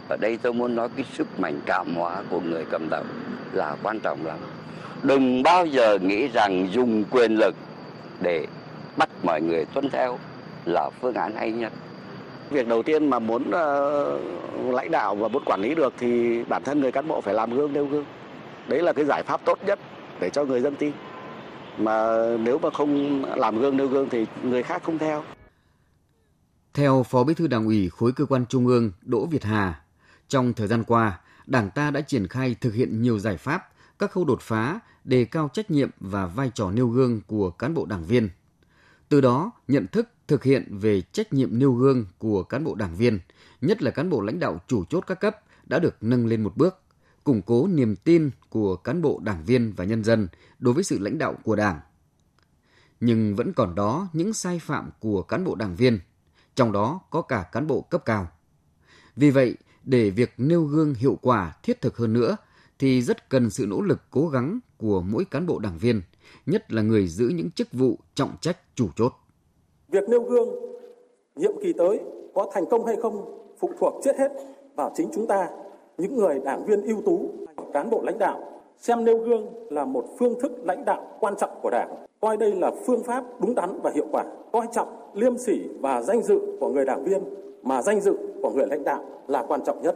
Ở 0.09 0.17
đây 0.17 0.37
tôi 0.37 0.53
muốn 0.53 0.75
nói 0.75 0.89
cái 0.95 1.05
sức 1.17 1.39
mạnh 1.39 1.61
cảm 1.65 1.95
hóa 1.95 2.23
của 2.29 2.41
người 2.41 2.65
cầm 2.71 2.89
đầu 2.89 3.03
là 3.53 3.77
quan 3.83 3.99
trọng 3.99 4.25
lắm. 4.25 4.39
Đừng 5.03 5.43
bao 5.43 5.65
giờ 5.65 5.99
nghĩ 5.99 6.27
rằng 6.27 6.69
dùng 6.73 7.03
quyền 7.11 7.35
lực 7.35 7.55
để 8.21 8.47
bắt 8.97 9.09
mọi 9.23 9.41
người 9.41 9.65
tuân 9.65 9.89
theo 9.89 10.19
là 10.65 10.89
phương 11.01 11.13
án 11.13 11.35
hay 11.35 11.51
nhất. 11.51 11.73
Việc 12.49 12.67
đầu 12.67 12.83
tiên 12.83 13.09
mà 13.09 13.19
muốn 13.19 13.41
uh, 13.41 14.73
lãnh 14.73 14.91
đạo 14.91 15.15
và 15.15 15.27
muốn 15.27 15.43
quản 15.45 15.61
lý 15.61 15.75
được 15.75 15.93
thì 15.97 16.43
bản 16.43 16.63
thân 16.63 16.81
người 16.81 16.91
cán 16.91 17.07
bộ 17.07 17.21
phải 17.21 17.33
làm 17.33 17.53
gương 17.53 17.73
nêu 17.73 17.85
gương 17.85 18.05
đấy 18.67 18.81
là 18.81 18.93
cái 18.93 19.05
giải 19.05 19.23
pháp 19.23 19.41
tốt 19.45 19.59
nhất 19.65 19.79
để 20.19 20.29
cho 20.29 20.45
người 20.45 20.61
dân 20.61 20.75
tin 20.75 20.91
mà 21.77 22.17
nếu 22.37 22.59
mà 22.59 22.69
không 22.69 23.23
làm 23.25 23.59
gương 23.59 23.77
nêu 23.77 23.87
gương 23.87 24.09
thì 24.09 24.25
người 24.43 24.63
khác 24.63 24.83
không 24.83 24.97
theo 24.97 25.23
theo 26.73 27.03
Phó 27.03 27.23
Bí 27.23 27.33
thư 27.33 27.47
Đảng 27.47 27.65
ủy 27.65 27.89
khối 27.89 28.11
cơ 28.11 28.25
quan 28.25 28.45
Trung 28.45 28.67
ương 28.67 28.91
Đỗ 29.01 29.25
Việt 29.25 29.43
Hà, 29.43 29.81
trong 30.27 30.53
thời 30.53 30.67
gian 30.67 30.83
qua, 30.83 31.19
Đảng 31.45 31.69
ta 31.69 31.91
đã 31.91 32.01
triển 32.01 32.27
khai 32.27 32.55
thực 32.61 32.73
hiện 32.73 33.01
nhiều 33.01 33.19
giải 33.19 33.37
pháp, 33.37 33.69
các 33.99 34.11
khâu 34.11 34.25
đột 34.25 34.41
phá, 34.41 34.79
đề 35.03 35.25
cao 35.25 35.49
trách 35.53 35.71
nhiệm 35.71 35.89
và 35.99 36.25
vai 36.25 36.51
trò 36.55 36.71
nêu 36.71 36.87
gương 36.87 37.21
của 37.27 37.49
cán 37.49 37.73
bộ 37.73 37.85
đảng 37.85 38.05
viên. 38.05 38.29
Từ 39.13 39.21
đó, 39.21 39.51
nhận 39.67 39.87
thức 39.87 40.09
thực 40.27 40.43
hiện 40.43 40.77
về 40.79 41.01
trách 41.01 41.33
nhiệm 41.33 41.59
nêu 41.59 41.73
gương 41.73 42.05
của 42.17 42.43
cán 42.43 42.63
bộ 42.63 42.75
đảng 42.75 42.95
viên, 42.95 43.19
nhất 43.61 43.81
là 43.81 43.91
cán 43.91 44.09
bộ 44.09 44.21
lãnh 44.21 44.39
đạo 44.39 44.61
chủ 44.67 44.85
chốt 44.85 45.03
các 45.07 45.19
cấp, 45.19 45.37
đã 45.65 45.79
được 45.79 45.95
nâng 46.01 46.27
lên 46.27 46.43
một 46.43 46.57
bước 46.57 46.79
củng 47.23 47.41
cố 47.41 47.67
niềm 47.67 47.95
tin 47.95 48.29
của 48.49 48.75
cán 48.75 49.01
bộ 49.01 49.19
đảng 49.23 49.45
viên 49.45 49.73
và 49.73 49.85
nhân 49.85 50.03
dân 50.03 50.27
đối 50.59 50.73
với 50.73 50.83
sự 50.83 50.99
lãnh 50.99 51.17
đạo 51.17 51.35
của 51.43 51.55
Đảng. 51.55 51.79
Nhưng 52.99 53.35
vẫn 53.35 53.53
còn 53.53 53.75
đó 53.75 54.07
những 54.13 54.33
sai 54.33 54.59
phạm 54.59 54.89
của 54.99 55.21
cán 55.21 55.43
bộ 55.43 55.55
đảng 55.55 55.75
viên, 55.75 55.99
trong 56.55 56.71
đó 56.71 57.01
có 57.09 57.21
cả 57.21 57.45
cán 57.51 57.67
bộ 57.67 57.81
cấp 57.81 58.05
cao. 58.05 58.27
Vì 59.15 59.31
vậy, 59.31 59.57
để 59.83 60.09
việc 60.09 60.33
nêu 60.37 60.63
gương 60.63 60.93
hiệu 60.93 61.19
quả 61.21 61.53
thiết 61.63 61.81
thực 61.81 61.97
hơn 61.97 62.13
nữa 62.13 62.37
thì 62.79 63.01
rất 63.01 63.29
cần 63.29 63.49
sự 63.49 63.65
nỗ 63.67 63.81
lực 63.81 63.99
cố 64.11 64.27
gắng 64.27 64.59
của 64.77 65.01
mỗi 65.01 65.25
cán 65.31 65.45
bộ 65.45 65.59
đảng 65.59 65.77
viên, 65.77 66.01
nhất 66.45 66.73
là 66.73 66.81
người 66.81 67.07
giữ 67.07 67.31
những 67.35 67.51
chức 67.51 67.67
vụ 67.73 67.95
trọng 68.15 68.31
trách 68.41 68.57
chủ 68.75 68.87
chốt. 68.95 69.11
Việc 69.87 70.09
nêu 70.09 70.23
gương 70.23 70.49
nhiệm 71.35 71.51
kỳ 71.63 71.73
tới 71.73 71.99
có 72.33 72.49
thành 72.53 72.65
công 72.71 72.85
hay 72.85 72.95
không 72.95 73.39
phụ 73.59 73.69
thuộc 73.79 73.93
chết 74.03 74.17
hết 74.19 74.29
vào 74.75 74.91
chính 74.95 75.09
chúng 75.13 75.27
ta 75.27 75.49
những 75.97 76.15
người 76.15 76.39
đảng 76.45 76.65
viên 76.65 76.81
ưu 76.81 77.01
tú, 77.05 77.29
cán 77.73 77.89
bộ 77.89 78.01
lãnh 78.05 78.17
đạo 78.17 78.61
xem 78.77 79.05
nêu 79.05 79.17
gương 79.17 79.47
là 79.69 79.85
một 79.85 80.05
phương 80.19 80.39
thức 80.41 80.51
lãnh 80.63 80.85
đạo 80.85 81.17
quan 81.19 81.33
trọng 81.37 81.59
của 81.61 81.69
Đảng, 81.69 82.05
coi 82.21 82.37
đây 82.37 82.51
là 82.51 82.71
phương 82.85 83.03
pháp 83.03 83.23
đúng 83.41 83.55
đắn 83.55 83.79
và 83.83 83.91
hiệu 83.95 84.05
quả, 84.11 84.25
coi 84.51 84.67
trọng 84.73 85.11
liêm 85.13 85.37
sỉ 85.37 85.61
và 85.79 86.01
danh 86.01 86.23
dự 86.23 86.39
của 86.59 86.69
người 86.69 86.85
đảng 86.85 87.03
viên 87.03 87.21
mà 87.63 87.81
danh 87.81 88.01
dự 88.01 88.17
của 88.41 88.51
người 88.55 88.67
lãnh 88.67 88.83
đạo 88.83 89.05
là 89.27 89.45
quan 89.47 89.61
trọng 89.65 89.81
nhất. 89.81 89.95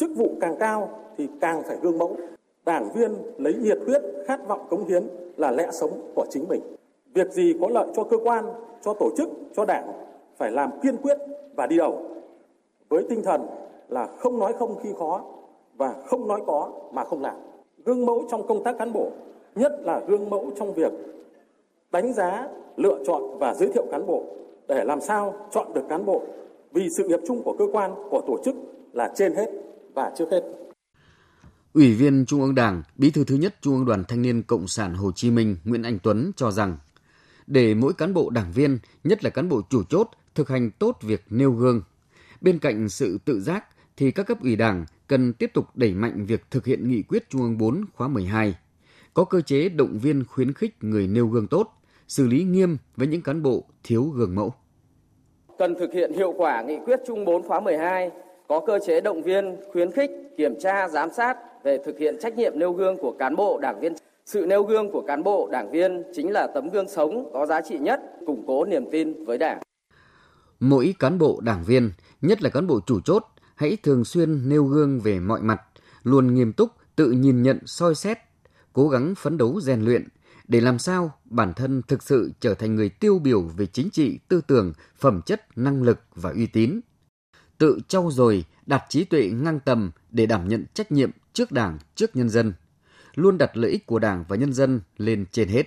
Chức 0.00 0.10
vụ 0.16 0.30
càng 0.40 0.56
cao 0.60 0.88
thì 1.18 1.28
càng 1.40 1.62
phải 1.62 1.76
gương 1.82 1.98
mẫu. 1.98 2.16
Đảng 2.64 2.92
viên 2.92 3.14
lấy 3.38 3.54
nhiệt 3.54 3.78
huyết, 3.86 4.02
khát 4.26 4.48
vọng 4.48 4.66
cống 4.70 4.86
hiến 4.86 5.08
là 5.36 5.50
lẽ 5.50 5.68
sống 5.72 6.12
của 6.14 6.26
chính 6.30 6.48
mình. 6.48 6.60
Việc 7.14 7.32
gì 7.32 7.54
có 7.60 7.68
lợi 7.70 7.86
cho 7.96 8.04
cơ 8.04 8.16
quan, 8.24 8.44
cho 8.82 8.94
tổ 8.94 9.10
chức, 9.16 9.28
cho 9.56 9.64
đảng 9.64 9.92
phải 10.36 10.50
làm 10.50 10.70
kiên 10.82 10.96
quyết 10.96 11.18
và 11.56 11.66
đi 11.66 11.76
đầu. 11.76 12.02
Với 12.88 13.04
tinh 13.08 13.22
thần 13.22 13.46
là 13.88 14.06
không 14.06 14.38
nói 14.38 14.52
không 14.52 14.76
khi 14.82 14.88
khó 14.98 15.24
và 15.76 15.94
không 16.06 16.28
nói 16.28 16.40
có 16.46 16.70
mà 16.92 17.04
không 17.04 17.22
làm. 17.22 17.36
Gương 17.84 18.06
mẫu 18.06 18.24
trong 18.30 18.46
công 18.46 18.64
tác 18.64 18.78
cán 18.78 18.92
bộ, 18.92 19.10
nhất 19.54 19.72
là 19.80 20.00
gương 20.06 20.30
mẫu 20.30 20.50
trong 20.56 20.74
việc 20.74 20.92
đánh 21.92 22.12
giá, 22.12 22.48
lựa 22.76 22.98
chọn 23.06 23.38
và 23.38 23.54
giới 23.54 23.68
thiệu 23.72 23.84
cán 23.90 24.06
bộ 24.06 24.22
để 24.68 24.84
làm 24.84 25.00
sao 25.00 25.34
chọn 25.50 25.66
được 25.74 25.84
cán 25.88 26.06
bộ 26.06 26.22
vì 26.72 26.90
sự 26.90 27.08
nghiệp 27.08 27.20
chung 27.26 27.42
của 27.42 27.54
cơ 27.58 27.66
quan, 27.72 27.94
của 28.10 28.20
tổ 28.26 28.38
chức 28.44 28.54
là 28.92 29.12
trên 29.14 29.34
hết 29.34 29.59
và 30.00 30.10
trước 30.18 30.30
hết. 30.30 30.42
Ủy 31.74 31.94
viên 31.94 32.26
Trung 32.26 32.40
ương 32.40 32.54
Đảng, 32.54 32.82
Bí 32.96 33.10
thư 33.10 33.24
thứ 33.24 33.34
nhất 33.34 33.54
Trung 33.60 33.74
ương 33.74 33.84
Đoàn 33.84 34.04
Thanh 34.08 34.22
niên 34.22 34.42
Cộng 34.42 34.68
sản 34.68 34.94
Hồ 34.94 35.12
Chí 35.12 35.30
Minh 35.30 35.56
Nguyễn 35.64 35.82
Anh 35.82 35.98
Tuấn 36.02 36.30
cho 36.36 36.50
rằng 36.50 36.78
để 37.46 37.74
mỗi 37.74 37.92
cán 37.92 38.14
bộ 38.14 38.30
đảng 38.30 38.52
viên, 38.52 38.78
nhất 39.04 39.24
là 39.24 39.30
cán 39.30 39.48
bộ 39.48 39.62
chủ 39.70 39.82
chốt, 39.84 40.08
thực 40.34 40.48
hành 40.48 40.70
tốt 40.70 40.98
việc 41.02 41.24
nêu 41.30 41.52
gương. 41.52 41.82
Bên 42.40 42.58
cạnh 42.58 42.88
sự 42.88 43.18
tự 43.24 43.40
giác, 43.40 43.64
thì 43.96 44.10
các 44.10 44.26
cấp 44.26 44.42
ủy 44.42 44.56
Đảng 44.56 44.84
cần 45.06 45.32
tiếp 45.32 45.50
tục 45.54 45.66
đẩy 45.74 45.94
mạnh 45.94 46.26
việc 46.26 46.44
thực 46.50 46.66
hiện 46.66 46.88
nghị 46.88 47.02
quyết 47.02 47.30
Trung 47.30 47.42
ương 47.42 47.58
4 47.58 47.84
khóa 47.94 48.08
12, 48.08 48.54
có 49.14 49.24
cơ 49.24 49.40
chế 49.40 49.68
động 49.68 49.98
viên 49.98 50.24
khuyến 50.24 50.52
khích 50.52 50.76
người 50.80 51.06
nêu 51.06 51.26
gương 51.26 51.46
tốt, 51.46 51.68
xử 52.08 52.26
lý 52.26 52.42
nghiêm 52.44 52.76
với 52.96 53.06
những 53.06 53.22
cán 53.22 53.42
bộ 53.42 53.64
thiếu 53.84 54.04
gương 54.04 54.34
mẫu. 54.34 54.54
Cần 55.58 55.74
thực 55.78 55.92
hiện 55.92 56.12
hiệu 56.12 56.34
quả 56.36 56.62
nghị 56.62 56.76
quyết 56.84 57.00
Trung 57.06 57.24
4 57.24 57.42
khóa 57.48 57.60
12, 57.60 58.10
có 58.50 58.60
cơ 58.66 58.78
chế 58.86 59.00
động 59.00 59.22
viên, 59.22 59.56
khuyến 59.72 59.92
khích, 59.92 60.10
kiểm 60.36 60.54
tra, 60.60 60.88
giám 60.88 61.08
sát 61.16 61.36
về 61.64 61.78
thực 61.84 61.98
hiện 61.98 62.16
trách 62.20 62.36
nhiệm 62.36 62.58
nêu 62.58 62.72
gương 62.72 62.96
của 62.96 63.14
cán 63.18 63.36
bộ, 63.36 63.58
đảng 63.62 63.80
viên. 63.80 63.94
Sự 64.26 64.46
nêu 64.46 64.62
gương 64.62 64.90
của 64.92 65.04
cán 65.06 65.22
bộ, 65.22 65.48
đảng 65.52 65.70
viên 65.70 66.02
chính 66.14 66.32
là 66.32 66.48
tấm 66.54 66.68
gương 66.68 66.88
sống 66.88 67.30
có 67.32 67.46
giá 67.46 67.60
trị 67.60 67.78
nhất, 67.78 68.00
củng 68.26 68.44
cố 68.46 68.64
niềm 68.64 68.84
tin 68.92 69.24
với 69.24 69.38
đảng. 69.38 69.60
Mỗi 70.60 70.94
cán 70.98 71.18
bộ, 71.18 71.40
đảng 71.42 71.64
viên, 71.64 71.92
nhất 72.20 72.42
là 72.42 72.50
cán 72.50 72.66
bộ 72.66 72.80
chủ 72.86 73.00
chốt, 73.00 73.24
hãy 73.54 73.76
thường 73.82 74.04
xuyên 74.04 74.48
nêu 74.48 74.64
gương 74.64 75.00
về 75.00 75.20
mọi 75.20 75.40
mặt, 75.42 75.60
luôn 76.02 76.34
nghiêm 76.34 76.52
túc, 76.52 76.70
tự 76.96 77.10
nhìn 77.10 77.42
nhận 77.42 77.58
soi 77.66 77.94
xét, 77.94 78.18
cố 78.72 78.88
gắng 78.88 79.14
phấn 79.16 79.38
đấu 79.38 79.60
rèn 79.60 79.80
luyện 79.80 80.08
để 80.48 80.60
làm 80.60 80.78
sao 80.78 81.12
bản 81.24 81.54
thân 81.54 81.82
thực 81.88 82.02
sự 82.02 82.32
trở 82.40 82.54
thành 82.54 82.74
người 82.76 82.88
tiêu 82.88 83.18
biểu 83.18 83.42
về 83.42 83.66
chính 83.66 83.90
trị, 83.90 84.18
tư 84.28 84.40
tưởng, 84.46 84.72
phẩm 84.98 85.20
chất, 85.26 85.58
năng 85.58 85.82
lực 85.82 85.98
và 86.14 86.30
uy 86.30 86.46
tín. 86.46 86.80
Tự 87.60 87.80
trau 87.88 88.10
dồi, 88.10 88.44
đặt 88.66 88.84
trí 88.88 89.04
tuệ 89.04 89.30
ngang 89.30 89.60
tầm 89.60 89.90
để 90.10 90.26
đảm 90.26 90.48
nhận 90.48 90.64
trách 90.74 90.92
nhiệm 90.92 91.10
trước 91.32 91.52
Đảng, 91.52 91.78
trước 91.94 92.16
nhân 92.16 92.28
dân, 92.28 92.52
luôn 93.14 93.38
đặt 93.38 93.56
lợi 93.56 93.70
ích 93.70 93.86
của 93.86 93.98
Đảng 93.98 94.24
và 94.28 94.36
nhân 94.36 94.52
dân 94.52 94.80
lên 94.98 95.24
trên 95.32 95.48
hết. 95.48 95.66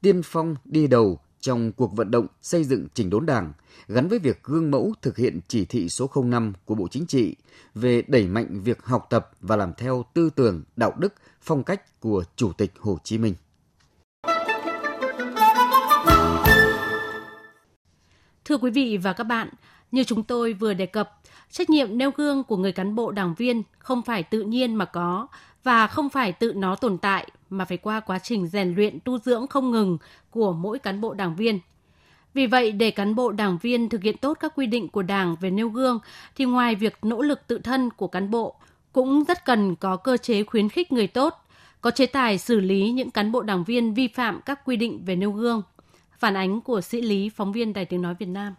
Tiên 0.00 0.22
phong 0.24 0.56
đi 0.64 0.86
đầu 0.86 1.18
trong 1.40 1.72
cuộc 1.72 1.96
vận 1.96 2.10
động 2.10 2.26
xây 2.42 2.64
dựng 2.64 2.86
chỉnh 2.94 3.10
đốn 3.10 3.26
Đảng 3.26 3.52
gắn 3.88 4.08
với 4.08 4.18
việc 4.18 4.42
gương 4.42 4.70
mẫu 4.70 4.94
thực 5.02 5.16
hiện 5.16 5.40
chỉ 5.48 5.64
thị 5.64 5.88
số 5.88 6.10
05 6.24 6.52
của 6.64 6.74
Bộ 6.74 6.88
Chính 6.88 7.06
trị 7.06 7.36
về 7.74 8.02
đẩy 8.02 8.26
mạnh 8.26 8.60
việc 8.64 8.84
học 8.84 9.06
tập 9.10 9.30
và 9.40 9.56
làm 9.56 9.72
theo 9.74 10.04
tư 10.14 10.30
tưởng, 10.34 10.62
đạo 10.76 10.92
đức, 10.98 11.14
phong 11.42 11.64
cách 11.64 12.00
của 12.00 12.24
Chủ 12.36 12.52
tịch 12.52 12.72
Hồ 12.78 12.98
Chí 13.04 13.18
Minh. 13.18 13.34
Thưa 18.44 18.56
quý 18.56 18.70
vị 18.70 18.96
và 18.96 19.12
các 19.12 19.24
bạn, 19.24 19.48
như 19.94 20.04
chúng 20.04 20.22
tôi 20.22 20.52
vừa 20.52 20.74
đề 20.74 20.86
cập, 20.86 21.20
trách 21.50 21.70
nhiệm 21.70 21.98
nêu 21.98 22.10
gương 22.16 22.44
của 22.44 22.56
người 22.56 22.72
cán 22.72 22.94
bộ 22.94 23.10
đảng 23.10 23.34
viên 23.34 23.62
không 23.78 24.02
phải 24.02 24.22
tự 24.22 24.42
nhiên 24.42 24.74
mà 24.74 24.84
có 24.84 25.26
và 25.64 25.86
không 25.86 26.08
phải 26.08 26.32
tự 26.32 26.52
nó 26.52 26.76
tồn 26.76 26.98
tại 26.98 27.30
mà 27.50 27.64
phải 27.64 27.76
qua 27.76 28.00
quá 28.00 28.18
trình 28.18 28.46
rèn 28.46 28.74
luyện 28.74 28.98
tu 29.04 29.18
dưỡng 29.18 29.46
không 29.46 29.70
ngừng 29.70 29.98
của 30.30 30.52
mỗi 30.52 30.78
cán 30.78 31.00
bộ 31.00 31.14
đảng 31.14 31.36
viên. 31.36 31.60
Vì 32.34 32.46
vậy, 32.46 32.72
để 32.72 32.90
cán 32.90 33.14
bộ 33.14 33.32
đảng 33.32 33.58
viên 33.62 33.88
thực 33.88 34.02
hiện 34.02 34.16
tốt 34.16 34.36
các 34.40 34.52
quy 34.56 34.66
định 34.66 34.88
của 34.88 35.02
Đảng 35.02 35.36
về 35.40 35.50
nêu 35.50 35.68
gương, 35.68 35.98
thì 36.36 36.44
ngoài 36.44 36.74
việc 36.74 36.98
nỗ 37.02 37.22
lực 37.22 37.46
tự 37.46 37.58
thân 37.58 37.90
của 37.90 38.08
cán 38.08 38.30
bộ, 38.30 38.54
cũng 38.92 39.24
rất 39.24 39.44
cần 39.44 39.76
có 39.76 39.96
cơ 39.96 40.16
chế 40.16 40.44
khuyến 40.44 40.68
khích 40.68 40.92
người 40.92 41.06
tốt, 41.06 41.34
có 41.80 41.90
chế 41.90 42.06
tài 42.06 42.38
xử 42.38 42.60
lý 42.60 42.90
những 42.90 43.10
cán 43.10 43.32
bộ 43.32 43.42
đảng 43.42 43.64
viên 43.64 43.94
vi 43.94 44.08
phạm 44.08 44.40
các 44.44 44.64
quy 44.64 44.76
định 44.76 45.04
về 45.04 45.16
nêu 45.16 45.30
gương. 45.32 45.62
Phản 46.18 46.34
ánh 46.36 46.60
của 46.60 46.80
sĩ 46.80 47.00
Lý, 47.00 47.28
phóng 47.28 47.52
viên 47.52 47.72
Đài 47.72 47.84
Tiếng 47.84 48.02
Nói 48.02 48.14
Việt 48.18 48.28
Nam. 48.28 48.54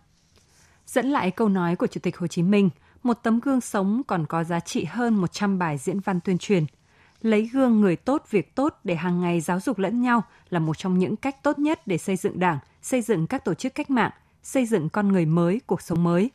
Dẫn 0.85 1.05
lại 1.05 1.31
câu 1.31 1.49
nói 1.49 1.75
của 1.75 1.87
Chủ 1.87 1.99
tịch 2.03 2.17
Hồ 2.17 2.27
Chí 2.27 2.43
Minh, 2.43 2.69
một 3.03 3.13
tấm 3.13 3.39
gương 3.39 3.61
sống 3.61 4.01
còn 4.07 4.25
có 4.25 4.43
giá 4.43 4.59
trị 4.59 4.85
hơn 4.85 5.15
100 5.15 5.59
bài 5.59 5.77
diễn 5.77 5.99
văn 5.99 6.19
tuyên 6.19 6.37
truyền. 6.37 6.65
Lấy 7.21 7.49
gương 7.53 7.81
người 7.81 7.95
tốt 7.95 8.23
việc 8.29 8.55
tốt 8.55 8.79
để 8.83 8.95
hàng 8.95 9.21
ngày 9.21 9.41
giáo 9.41 9.59
dục 9.59 9.79
lẫn 9.79 10.01
nhau 10.01 10.23
là 10.49 10.59
một 10.59 10.77
trong 10.77 10.99
những 10.99 11.15
cách 11.15 11.43
tốt 11.43 11.59
nhất 11.59 11.87
để 11.87 11.97
xây 11.97 12.15
dựng 12.15 12.39
đảng, 12.39 12.59
xây 12.81 13.01
dựng 13.01 13.27
các 13.27 13.45
tổ 13.45 13.53
chức 13.53 13.75
cách 13.75 13.89
mạng, 13.89 14.11
xây 14.43 14.65
dựng 14.65 14.89
con 14.89 15.07
người 15.07 15.25
mới, 15.25 15.61
cuộc 15.65 15.81
sống 15.81 16.03
mới. 16.03 16.31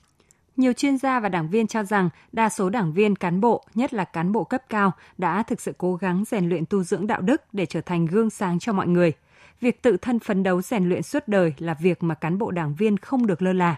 Nhiều 0.56 0.72
chuyên 0.72 0.98
gia 0.98 1.20
và 1.20 1.28
đảng 1.28 1.50
viên 1.50 1.66
cho 1.66 1.82
rằng 1.82 2.08
đa 2.32 2.48
số 2.48 2.70
đảng 2.70 2.92
viên 2.92 3.16
cán 3.16 3.40
bộ, 3.40 3.64
nhất 3.74 3.94
là 3.94 4.04
cán 4.04 4.32
bộ 4.32 4.44
cấp 4.44 4.62
cao, 4.68 4.92
đã 5.18 5.42
thực 5.42 5.60
sự 5.60 5.72
cố 5.78 5.94
gắng 5.94 6.24
rèn 6.26 6.48
luyện 6.48 6.66
tu 6.66 6.82
dưỡng 6.82 7.06
đạo 7.06 7.20
đức 7.20 7.42
để 7.52 7.66
trở 7.66 7.80
thành 7.80 8.06
gương 8.06 8.30
sáng 8.30 8.58
cho 8.58 8.72
mọi 8.72 8.88
người. 8.88 9.12
Việc 9.60 9.82
tự 9.82 9.96
thân 9.96 10.18
phấn 10.18 10.42
đấu 10.42 10.62
rèn 10.62 10.88
luyện 10.88 11.02
suốt 11.02 11.28
đời 11.28 11.54
là 11.58 11.74
việc 11.74 12.02
mà 12.02 12.14
cán 12.14 12.38
bộ 12.38 12.50
đảng 12.50 12.74
viên 12.74 12.96
không 12.96 13.26
được 13.26 13.42
lơ 13.42 13.52
là. 13.52 13.76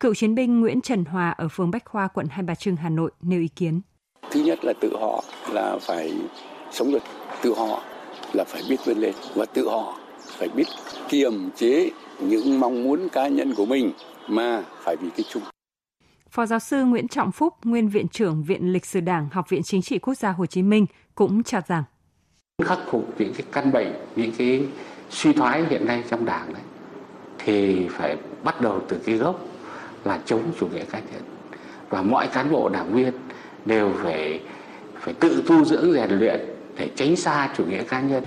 Cựu 0.00 0.14
chiến 0.14 0.34
binh 0.34 0.60
Nguyễn 0.60 0.80
Trần 0.80 1.04
Hòa 1.04 1.30
ở 1.30 1.48
phường 1.48 1.70
Bách 1.70 1.84
Khoa, 1.84 2.08
quận 2.08 2.26
Hai 2.30 2.42
Bà 2.42 2.54
Trưng, 2.54 2.76
Hà 2.76 2.88
Nội 2.88 3.10
nêu 3.22 3.40
ý 3.40 3.48
kiến. 3.48 3.80
Thứ 4.30 4.40
nhất 4.40 4.58
là 4.62 4.72
tự 4.80 4.96
họ 5.00 5.24
là 5.52 5.78
phải 5.80 6.12
sống 6.70 6.92
được, 6.92 7.02
tự 7.42 7.54
họ 7.54 7.82
là 8.32 8.44
phải 8.44 8.62
biết 8.68 8.76
vươn 8.84 8.98
lên 8.98 9.14
và 9.34 9.46
tự 9.46 9.68
họ 9.68 9.98
phải 10.38 10.48
biết 10.48 10.64
kiềm 11.08 11.50
chế 11.56 11.90
những 12.20 12.60
mong 12.60 12.84
muốn 12.84 13.08
cá 13.08 13.28
nhân 13.28 13.54
của 13.54 13.66
mình 13.66 13.92
mà 14.28 14.62
phải 14.84 14.96
vì 14.96 15.10
cái 15.16 15.24
chung. 15.30 15.42
Phó 16.30 16.46
giáo 16.46 16.58
sư 16.58 16.84
Nguyễn 16.84 17.08
Trọng 17.08 17.32
Phúc, 17.32 17.54
nguyên 17.64 17.88
viện 17.88 18.08
trưởng 18.08 18.42
Viện 18.42 18.72
Lịch 18.72 18.86
sử 18.86 19.00
Đảng, 19.00 19.28
Học 19.32 19.48
viện 19.48 19.62
Chính 19.62 19.82
trị 19.82 19.98
Quốc 19.98 20.14
gia 20.14 20.30
Hồ 20.30 20.46
Chí 20.46 20.62
Minh 20.62 20.86
cũng 21.14 21.42
cho 21.42 21.60
rằng 21.66 21.84
khắc 22.64 22.78
phục 22.90 23.20
những 23.20 23.32
cái 23.34 23.46
căn 23.52 23.72
bệnh, 23.72 23.92
những 24.16 24.32
cái 24.38 24.66
suy 25.10 25.32
thoái 25.32 25.64
hiện 25.70 25.86
nay 25.86 26.04
trong 26.10 26.24
Đảng 26.24 26.52
đấy 26.52 26.62
thì 27.38 27.88
phải 27.88 28.16
bắt 28.44 28.60
đầu 28.60 28.80
từ 28.88 28.98
cái 29.06 29.16
gốc 29.16 29.40
là 30.04 30.20
chống 30.24 30.52
chủ 30.60 30.68
nghĩa 30.68 30.84
cá 30.84 30.98
nhân 30.98 31.22
và 31.90 32.02
mọi 32.02 32.28
cán 32.32 32.52
bộ 32.52 32.68
đảng 32.68 32.92
viên 32.92 33.12
đều 33.64 33.92
phải 34.02 34.40
phải 35.00 35.14
tự 35.14 35.44
tu 35.48 35.64
dưỡng 35.64 35.92
rèn 35.92 36.10
luyện 36.10 36.40
để 36.78 36.90
tránh 36.96 37.16
xa 37.16 37.54
chủ 37.56 37.64
nghĩa 37.66 37.82
cá 37.82 38.00
nhân. 38.00 38.24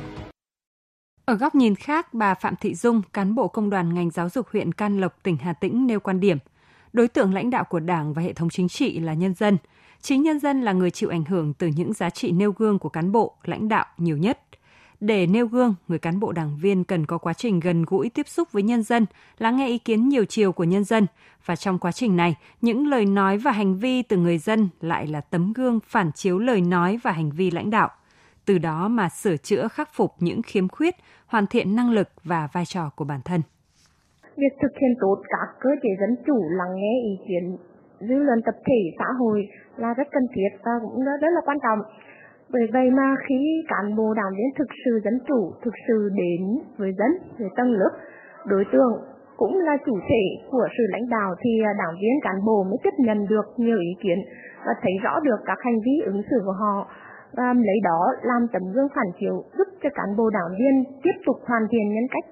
Ở 1.25 1.33
góc 1.33 1.55
nhìn 1.55 1.75
khác, 1.75 2.13
bà 2.13 2.33
Phạm 2.33 2.55
Thị 2.55 2.75
Dung, 2.75 3.01
cán 3.13 3.35
bộ 3.35 3.47
công 3.47 3.69
đoàn 3.69 3.93
ngành 3.93 4.11
giáo 4.11 4.29
dục 4.29 4.47
huyện 4.51 4.71
Can 4.71 5.01
Lộc, 5.01 5.23
tỉnh 5.23 5.37
Hà 5.37 5.53
Tĩnh 5.53 5.87
nêu 5.87 5.99
quan 5.99 6.19
điểm, 6.19 6.37
đối 6.93 7.07
tượng 7.07 7.33
lãnh 7.33 7.49
đạo 7.49 7.63
của 7.63 7.79
Đảng 7.79 8.13
và 8.13 8.21
hệ 8.21 8.33
thống 8.33 8.49
chính 8.49 8.67
trị 8.67 8.99
là 8.99 9.13
nhân 9.13 9.33
dân. 9.33 9.57
Chính 10.01 10.21
nhân 10.21 10.39
dân 10.39 10.61
là 10.61 10.73
người 10.73 10.91
chịu 10.91 11.09
ảnh 11.09 11.25
hưởng 11.25 11.53
từ 11.53 11.67
những 11.67 11.93
giá 11.93 12.09
trị 12.09 12.31
nêu 12.31 12.51
gương 12.51 12.79
của 12.79 12.89
cán 12.89 13.11
bộ, 13.11 13.35
lãnh 13.43 13.67
đạo 13.67 13.85
nhiều 13.97 14.17
nhất. 14.17 14.39
Để 14.99 15.27
nêu 15.27 15.47
gương, 15.47 15.75
người 15.87 15.99
cán 15.99 16.19
bộ 16.19 16.31
đảng 16.31 16.57
viên 16.61 16.83
cần 16.83 17.05
có 17.05 17.17
quá 17.17 17.33
trình 17.33 17.59
gần 17.59 17.85
gũi 17.87 18.09
tiếp 18.09 18.27
xúc 18.27 18.51
với 18.51 18.63
nhân 18.63 18.83
dân, 18.83 19.05
lắng 19.37 19.57
nghe 19.57 19.67
ý 19.67 19.77
kiến 19.77 20.09
nhiều 20.09 20.25
chiều 20.25 20.51
của 20.51 20.63
nhân 20.63 20.83
dân 20.83 21.05
và 21.45 21.55
trong 21.55 21.79
quá 21.79 21.91
trình 21.91 22.15
này, 22.15 22.35
những 22.61 22.87
lời 22.87 23.05
nói 23.05 23.37
và 23.37 23.51
hành 23.51 23.75
vi 23.75 24.01
từ 24.01 24.17
người 24.17 24.37
dân 24.37 24.69
lại 24.81 25.07
là 25.07 25.21
tấm 25.21 25.53
gương 25.55 25.79
phản 25.87 26.11
chiếu 26.11 26.39
lời 26.39 26.61
nói 26.61 26.99
và 27.03 27.11
hành 27.11 27.31
vi 27.31 27.51
lãnh 27.51 27.69
đạo. 27.69 27.89
Từ 28.45 28.57
đó 28.57 28.87
mà 28.87 29.09
sửa 29.09 29.37
chữa 29.37 29.67
khắc 29.67 29.89
phục 29.93 30.11
những 30.19 30.41
khiếm 30.41 30.67
khuyết, 30.67 30.95
hoàn 31.27 31.47
thiện 31.47 31.75
năng 31.75 31.91
lực 31.91 32.09
và 32.23 32.47
vai 32.53 32.65
trò 32.65 32.89
của 32.95 33.05
bản 33.05 33.19
thân. 33.25 33.41
Việc 34.37 34.53
thực 34.61 34.71
hiện 34.81 34.95
tốt 35.01 35.17
các 35.29 35.47
cơ 35.59 35.69
chế 35.83 35.89
dân 35.99 36.15
chủ 36.27 36.43
lắng 36.49 36.75
nghe 36.75 37.01
ý 37.03 37.25
kiến 37.27 37.57
dư 37.99 38.15
luận 38.15 38.39
tập 38.45 38.55
thể 38.65 38.81
xã 38.99 39.05
hội 39.19 39.47
là 39.77 39.93
rất 39.93 40.07
cần 40.11 40.27
thiết 40.35 40.57
và 40.63 40.71
cũng 40.81 41.05
rất 41.05 41.29
là 41.35 41.41
quan 41.45 41.57
trọng 41.63 41.79
bởi 42.53 42.61
vậy 42.73 42.91
mà 42.91 43.15
khi 43.27 43.39
cán 43.67 43.95
bộ 43.95 44.13
đảng 44.13 44.33
viên 44.37 44.51
thực 44.57 44.69
sự 44.85 44.99
dân 45.03 45.19
chủ, 45.27 45.53
thực 45.63 45.73
sự 45.87 46.09
đến 46.15 46.41
với 46.77 46.91
dân, 46.99 47.11
với 47.39 47.49
tầng 47.55 47.71
lớp, 47.71 47.91
đối 48.45 48.65
tượng 48.71 48.93
cũng 49.37 49.57
là 49.57 49.77
chủ 49.85 49.99
thể 50.09 50.23
của 50.51 50.67
sự 50.77 50.83
lãnh 50.89 51.09
đạo 51.09 51.35
thì 51.41 51.51
à, 51.65 51.71
đảng 51.77 51.95
viên 52.01 52.15
cán 52.21 52.45
bộ 52.45 52.63
mới 52.63 52.77
tiếp 52.83 52.95
nhận 52.97 53.25
được 53.29 53.45
nhiều 53.57 53.79
ý 53.79 53.93
kiến 54.03 54.19
và 54.65 54.73
thấy 54.81 54.93
rõ 55.03 55.19
được 55.19 55.39
các 55.45 55.57
hành 55.65 55.79
vi 55.85 55.95
ứng 56.05 56.21
xử 56.29 56.37
của 56.45 56.57
họ 56.61 56.87
và 57.33 57.53
lấy 57.53 57.79
đó 57.83 58.01
làm 58.21 58.47
tấm 58.53 58.61
gương 58.73 58.87
phản 58.95 59.09
chiếu 59.19 59.43
giúp 59.57 59.67
cho 59.83 59.89
cán 59.95 60.15
bộ 60.17 60.29
đảng 60.29 60.51
viên 60.59 60.99
tiếp 61.03 61.17
tục 61.25 61.35
hoàn 61.45 61.61
thiện 61.71 61.93
nhân 61.93 62.07
cách 62.11 62.25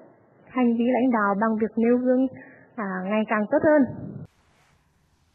hành 0.48 0.76
vi 0.76 0.84
lãnh 0.84 1.10
đạo 1.12 1.34
bằng 1.40 1.56
việc 1.60 1.72
nêu 1.76 1.96
gương 1.96 2.26
à, 2.76 2.86
ngày 3.04 3.22
càng 3.28 3.44
tốt 3.50 3.58
hơn. 3.64 3.82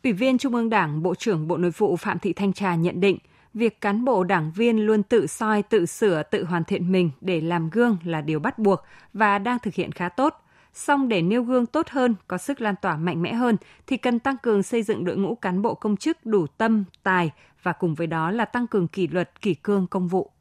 Ủy 0.03 0.13
viên 0.13 0.38
Trung 0.38 0.55
ương 0.55 0.69
Đảng, 0.69 1.03
Bộ 1.03 1.15
trưởng 1.15 1.47
Bộ 1.47 1.57
Nội 1.57 1.71
vụ 1.77 1.95
Phạm 1.95 2.17
Thị 2.21 2.33
Thanh 2.35 2.53
Trà 2.53 2.75
nhận 2.75 3.00
định, 3.00 3.17
việc 3.53 3.81
cán 3.81 4.05
bộ 4.05 4.24
đảng 4.24 4.51
viên 4.55 4.86
luôn 4.86 5.03
tự 5.03 5.27
soi, 5.27 5.63
tự 5.63 5.86
sửa, 5.86 6.24
tự 6.24 6.43
hoàn 6.43 6.63
thiện 6.63 6.91
mình 6.91 7.12
để 7.22 7.41
làm 7.41 7.70
gương 7.70 7.98
là 8.05 8.22
điều 8.22 8.39
bắt 8.39 8.60
buộc 8.60 8.79
và 9.13 9.39
đang 9.39 9.60
thực 9.60 9.74
hiện 9.74 9.91
khá 9.91 10.10
tốt. 10.10 10.36
Song 10.74 11.08
để 11.10 11.22
nêu 11.22 11.43
gương 11.43 11.65
tốt 11.65 11.88
hơn, 11.89 12.15
có 12.27 12.38
sức 12.38 12.62
lan 12.62 12.75
tỏa 12.81 12.98
mạnh 12.98 13.22
mẽ 13.22 13.34
hơn 13.34 13.58
thì 13.88 13.98
cần 13.98 14.20
tăng 14.20 14.38
cường 14.43 14.63
xây 14.63 14.84
dựng 14.84 15.05
đội 15.05 15.17
ngũ 15.17 15.36
cán 15.36 15.62
bộ 15.62 15.74
công 15.74 15.98
chức 15.98 16.25
đủ 16.25 16.48
tâm, 16.48 16.84
tài 17.03 17.31
và 17.63 17.74
cùng 17.74 17.96
với 17.96 18.08
đó 18.08 18.31
là 18.31 18.46
tăng 18.46 18.67
cường 18.67 18.88
kỷ 18.88 19.08
luật, 19.08 19.41
kỷ 19.41 19.53
cương 19.53 19.88
công 19.88 20.08
vụ. 20.08 20.31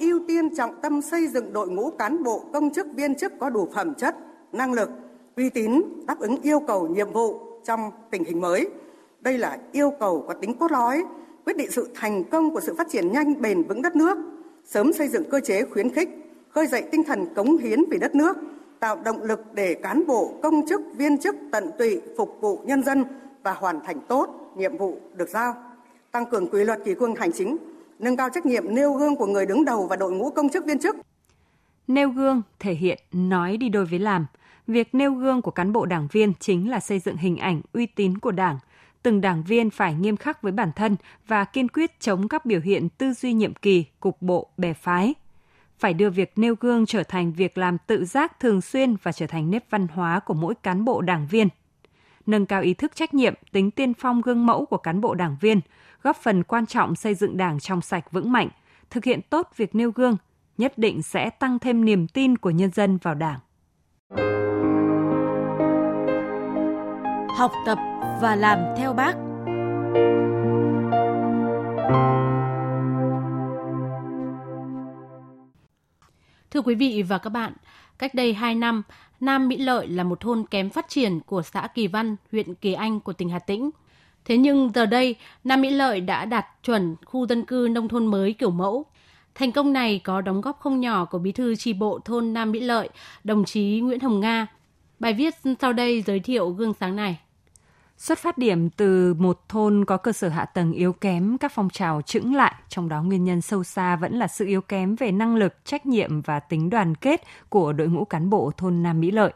Ưu 0.00 0.20
tiên 0.28 0.56
trọng 0.56 0.80
tâm 0.82 1.02
xây 1.02 1.28
dựng 1.28 1.52
đội 1.52 1.68
ngũ 1.68 1.90
cán 1.90 2.22
bộ 2.22 2.44
công 2.52 2.70
chức 2.74 2.86
viên 2.94 3.14
chức 3.14 3.32
có 3.40 3.50
đủ 3.50 3.68
phẩm 3.74 3.94
chất, 3.94 4.16
năng 4.52 4.72
lực, 4.72 4.90
uy 5.36 5.50
tín, 5.50 5.82
đáp 6.06 6.18
ứng 6.18 6.42
yêu 6.42 6.60
cầu 6.66 6.88
nhiệm 6.88 7.12
vụ 7.12 7.40
trong 7.64 7.80
tình 8.10 8.24
hình 8.24 8.40
mới. 8.40 8.68
Đây 9.20 9.38
là 9.38 9.58
yêu 9.72 9.92
cầu 10.00 10.24
có 10.28 10.34
tính 10.34 10.58
cốt 10.58 10.72
lõi 10.72 11.02
quyết 11.44 11.56
định 11.56 11.70
sự 11.70 11.88
thành 11.94 12.24
công 12.24 12.54
của 12.54 12.60
sự 12.60 12.74
phát 12.78 12.86
triển 12.90 13.12
nhanh 13.12 13.42
bền 13.42 13.62
vững 13.62 13.82
đất 13.82 13.96
nước, 13.96 14.18
sớm 14.64 14.92
xây 14.92 15.08
dựng 15.08 15.30
cơ 15.30 15.40
chế 15.40 15.62
khuyến 15.64 15.94
khích, 15.94 16.08
khơi 16.48 16.66
dậy 16.66 16.82
tinh 16.92 17.04
thần 17.04 17.34
cống 17.34 17.58
hiến 17.58 17.80
vì 17.90 17.98
đất 17.98 18.14
nước, 18.14 18.36
tạo 18.80 18.96
động 19.04 19.22
lực 19.22 19.40
để 19.54 19.74
cán 19.74 20.06
bộ, 20.06 20.34
công 20.42 20.68
chức, 20.68 20.80
viên 20.96 21.18
chức 21.18 21.34
tận 21.52 21.70
tụy 21.78 22.00
phục 22.16 22.38
vụ 22.40 22.60
nhân 22.64 22.82
dân 22.82 23.04
và 23.42 23.52
hoàn 23.52 23.80
thành 23.84 24.00
tốt 24.08 24.52
nhiệm 24.56 24.76
vụ 24.76 24.98
được 25.14 25.28
giao, 25.28 25.54
tăng 26.12 26.26
cường 26.26 26.48
quy 26.50 26.64
luật 26.64 26.84
kỷ 26.84 26.94
cương 26.94 27.14
hành 27.14 27.32
chính, 27.32 27.56
nâng 27.98 28.16
cao 28.16 28.28
trách 28.34 28.46
nhiệm 28.46 28.74
nêu 28.74 28.92
gương 28.92 29.16
của 29.16 29.26
người 29.26 29.46
đứng 29.46 29.64
đầu 29.64 29.86
và 29.86 29.96
đội 29.96 30.12
ngũ 30.12 30.30
công 30.30 30.48
chức 30.48 30.66
viên 30.66 30.78
chức. 30.78 30.96
Nêu 31.86 32.10
gương 32.10 32.42
thể 32.58 32.74
hiện 32.74 32.98
nói 33.12 33.56
đi 33.56 33.68
đôi 33.68 33.84
với 33.84 33.98
làm. 33.98 34.26
Việc 34.66 34.94
nêu 34.94 35.14
gương 35.14 35.42
của 35.42 35.50
cán 35.50 35.72
bộ 35.72 35.86
đảng 35.86 36.08
viên 36.12 36.32
chính 36.40 36.70
là 36.70 36.80
xây 36.80 36.98
dựng 36.98 37.16
hình 37.16 37.36
ảnh 37.36 37.60
uy 37.72 37.86
tín 37.86 38.18
của 38.18 38.30
Đảng, 38.30 38.58
từng 39.02 39.20
đảng 39.20 39.42
viên 39.42 39.70
phải 39.70 39.94
nghiêm 39.94 40.16
khắc 40.16 40.42
với 40.42 40.52
bản 40.52 40.70
thân 40.76 40.96
và 41.26 41.44
kiên 41.44 41.68
quyết 41.68 42.00
chống 42.00 42.28
các 42.28 42.46
biểu 42.46 42.60
hiện 42.60 42.88
tư 42.88 43.12
duy 43.12 43.32
nhiệm 43.32 43.54
kỳ, 43.54 43.84
cục 44.00 44.22
bộ, 44.22 44.48
bè 44.56 44.72
phái. 44.72 45.14
Phải 45.78 45.94
đưa 45.94 46.10
việc 46.10 46.32
nêu 46.36 46.54
gương 46.60 46.86
trở 46.86 47.02
thành 47.02 47.32
việc 47.32 47.58
làm 47.58 47.78
tự 47.86 48.04
giác 48.04 48.40
thường 48.40 48.60
xuyên 48.60 48.96
và 49.02 49.12
trở 49.12 49.26
thành 49.26 49.50
nếp 49.50 49.70
văn 49.70 49.86
hóa 49.88 50.20
của 50.20 50.34
mỗi 50.34 50.54
cán 50.54 50.84
bộ 50.84 51.00
đảng 51.00 51.26
viên. 51.26 51.48
Nâng 52.26 52.46
cao 52.46 52.62
ý 52.62 52.74
thức 52.74 52.92
trách 52.94 53.14
nhiệm, 53.14 53.34
tính 53.52 53.70
tiên 53.70 53.94
phong 53.94 54.20
gương 54.20 54.46
mẫu 54.46 54.66
của 54.66 54.76
cán 54.76 55.00
bộ 55.00 55.14
đảng 55.14 55.36
viên, 55.40 55.60
góp 56.02 56.16
phần 56.16 56.42
quan 56.42 56.66
trọng 56.66 56.96
xây 56.96 57.14
dựng 57.14 57.36
đảng 57.36 57.60
trong 57.60 57.80
sạch 57.80 58.12
vững 58.12 58.32
mạnh, 58.32 58.48
thực 58.90 59.04
hiện 59.04 59.20
tốt 59.30 59.50
việc 59.56 59.74
nêu 59.74 59.90
gương, 59.90 60.16
nhất 60.58 60.78
định 60.78 61.02
sẽ 61.02 61.30
tăng 61.30 61.58
thêm 61.58 61.84
niềm 61.84 62.08
tin 62.08 62.38
của 62.38 62.50
nhân 62.50 62.70
dân 62.70 62.98
vào 63.02 63.14
đảng. 63.14 63.38
Học 67.36 67.52
tập 67.66 67.78
và 68.22 68.36
làm 68.36 68.58
theo 68.76 68.92
bác. 68.92 69.16
thưa 76.50 76.60
quý 76.60 76.74
vị 76.74 77.02
và 77.02 77.18
các 77.18 77.30
bạn, 77.30 77.52
cách 77.98 78.14
đây 78.14 78.34
2 78.34 78.54
năm, 78.54 78.82
Nam 79.20 79.48
Mỹ 79.48 79.56
Lợi 79.56 79.88
là 79.88 80.04
một 80.04 80.20
thôn 80.20 80.44
kém 80.50 80.70
phát 80.70 80.88
triển 80.88 81.20
của 81.20 81.42
xã 81.42 81.68
Kỳ 81.74 81.86
Văn, 81.86 82.16
huyện 82.32 82.54
Kỳ 82.54 82.72
Anh 82.72 83.00
của 83.00 83.12
tỉnh 83.12 83.28
Hà 83.28 83.38
Tĩnh. 83.38 83.70
Thế 84.24 84.36
nhưng 84.36 84.70
giờ 84.74 84.86
đây, 84.86 85.16
Nam 85.44 85.60
Mỹ 85.60 85.70
Lợi 85.70 86.00
đã 86.00 86.24
đạt 86.24 86.46
chuẩn 86.64 86.96
khu 87.04 87.26
dân 87.26 87.44
cư 87.44 87.68
nông 87.70 87.88
thôn 87.88 88.06
mới 88.06 88.32
kiểu 88.32 88.50
mẫu. 88.50 88.84
Thành 89.34 89.52
công 89.52 89.72
này 89.72 90.00
có 90.04 90.20
đóng 90.20 90.40
góp 90.40 90.60
không 90.60 90.80
nhỏ 90.80 91.04
của 91.04 91.18
bí 91.18 91.32
thư 91.32 91.56
tri 91.56 91.72
bộ 91.72 91.98
thôn 92.04 92.32
Nam 92.32 92.52
Mỹ 92.52 92.60
Lợi, 92.60 92.88
đồng 93.24 93.44
chí 93.44 93.80
Nguyễn 93.80 94.00
Hồng 94.00 94.20
Nga. 94.20 94.46
Bài 95.02 95.14
viết 95.14 95.34
sau 95.60 95.72
đây 95.72 96.02
giới 96.02 96.20
thiệu 96.20 96.50
gương 96.50 96.74
sáng 96.80 96.96
này. 96.96 97.20
Xuất 97.96 98.18
phát 98.18 98.38
điểm 98.38 98.70
từ 98.70 99.14
một 99.14 99.48
thôn 99.48 99.84
có 99.84 99.96
cơ 99.96 100.12
sở 100.12 100.28
hạ 100.28 100.44
tầng 100.44 100.72
yếu 100.72 100.92
kém, 100.92 101.38
các 101.38 101.52
phong 101.54 101.70
trào 101.70 102.02
chững 102.02 102.34
lại, 102.34 102.54
trong 102.68 102.88
đó 102.88 103.02
nguyên 103.02 103.24
nhân 103.24 103.40
sâu 103.40 103.64
xa 103.64 103.96
vẫn 103.96 104.18
là 104.18 104.28
sự 104.28 104.46
yếu 104.46 104.60
kém 104.60 104.96
về 104.96 105.12
năng 105.12 105.36
lực, 105.36 105.54
trách 105.64 105.86
nhiệm 105.86 106.20
và 106.20 106.40
tính 106.40 106.70
đoàn 106.70 106.94
kết 106.94 107.22
của 107.48 107.72
đội 107.72 107.88
ngũ 107.88 108.04
cán 108.04 108.30
bộ 108.30 108.50
thôn 108.56 108.82
Nam 108.82 109.00
Mỹ 109.00 109.10
Lợi. 109.10 109.32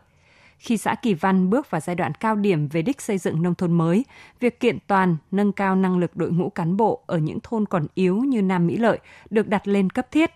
Khi 0.59 0.77
xã 0.77 0.95
Kỳ 0.95 1.15
Văn 1.15 1.51
bước 1.51 1.71
vào 1.71 1.81
giai 1.81 1.97
đoạn 1.97 2.13
cao 2.15 2.37
điểm 2.37 2.69
về 2.69 2.83
đích 2.83 3.01
xây 3.01 3.19
dựng 3.19 3.43
nông 3.43 3.55
thôn 3.55 3.73
mới, 3.73 4.05
việc 4.41 4.61
kiện 4.61 4.79
toàn, 4.87 5.17
nâng 5.31 5.53
cao 5.53 5.77
năng 5.77 5.99
lực 5.99 6.17
đội 6.17 6.31
ngũ 6.31 6.49
cán 6.49 6.77
bộ 6.77 7.03
ở 7.07 7.19
những 7.19 7.39
thôn 7.43 7.67
còn 7.67 7.87
yếu 7.95 8.17
như 8.17 8.43
Nam 8.43 8.67
Mỹ 8.67 8.77
Lợi 8.77 8.99
được 9.31 9.49
đặt 9.49 9.69
lên 9.69 9.91
cấp 9.91 10.11
thiết. 10.11 10.31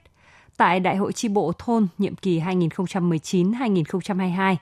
Tại 0.57 0.81
Đại 0.81 0.97
hội 0.97 1.13
tri 1.13 1.29
bộ 1.29 1.53
thôn 1.59 1.87
nhiệm 1.99 2.15
kỳ 2.15 2.41
2019-2022, 2.41 4.57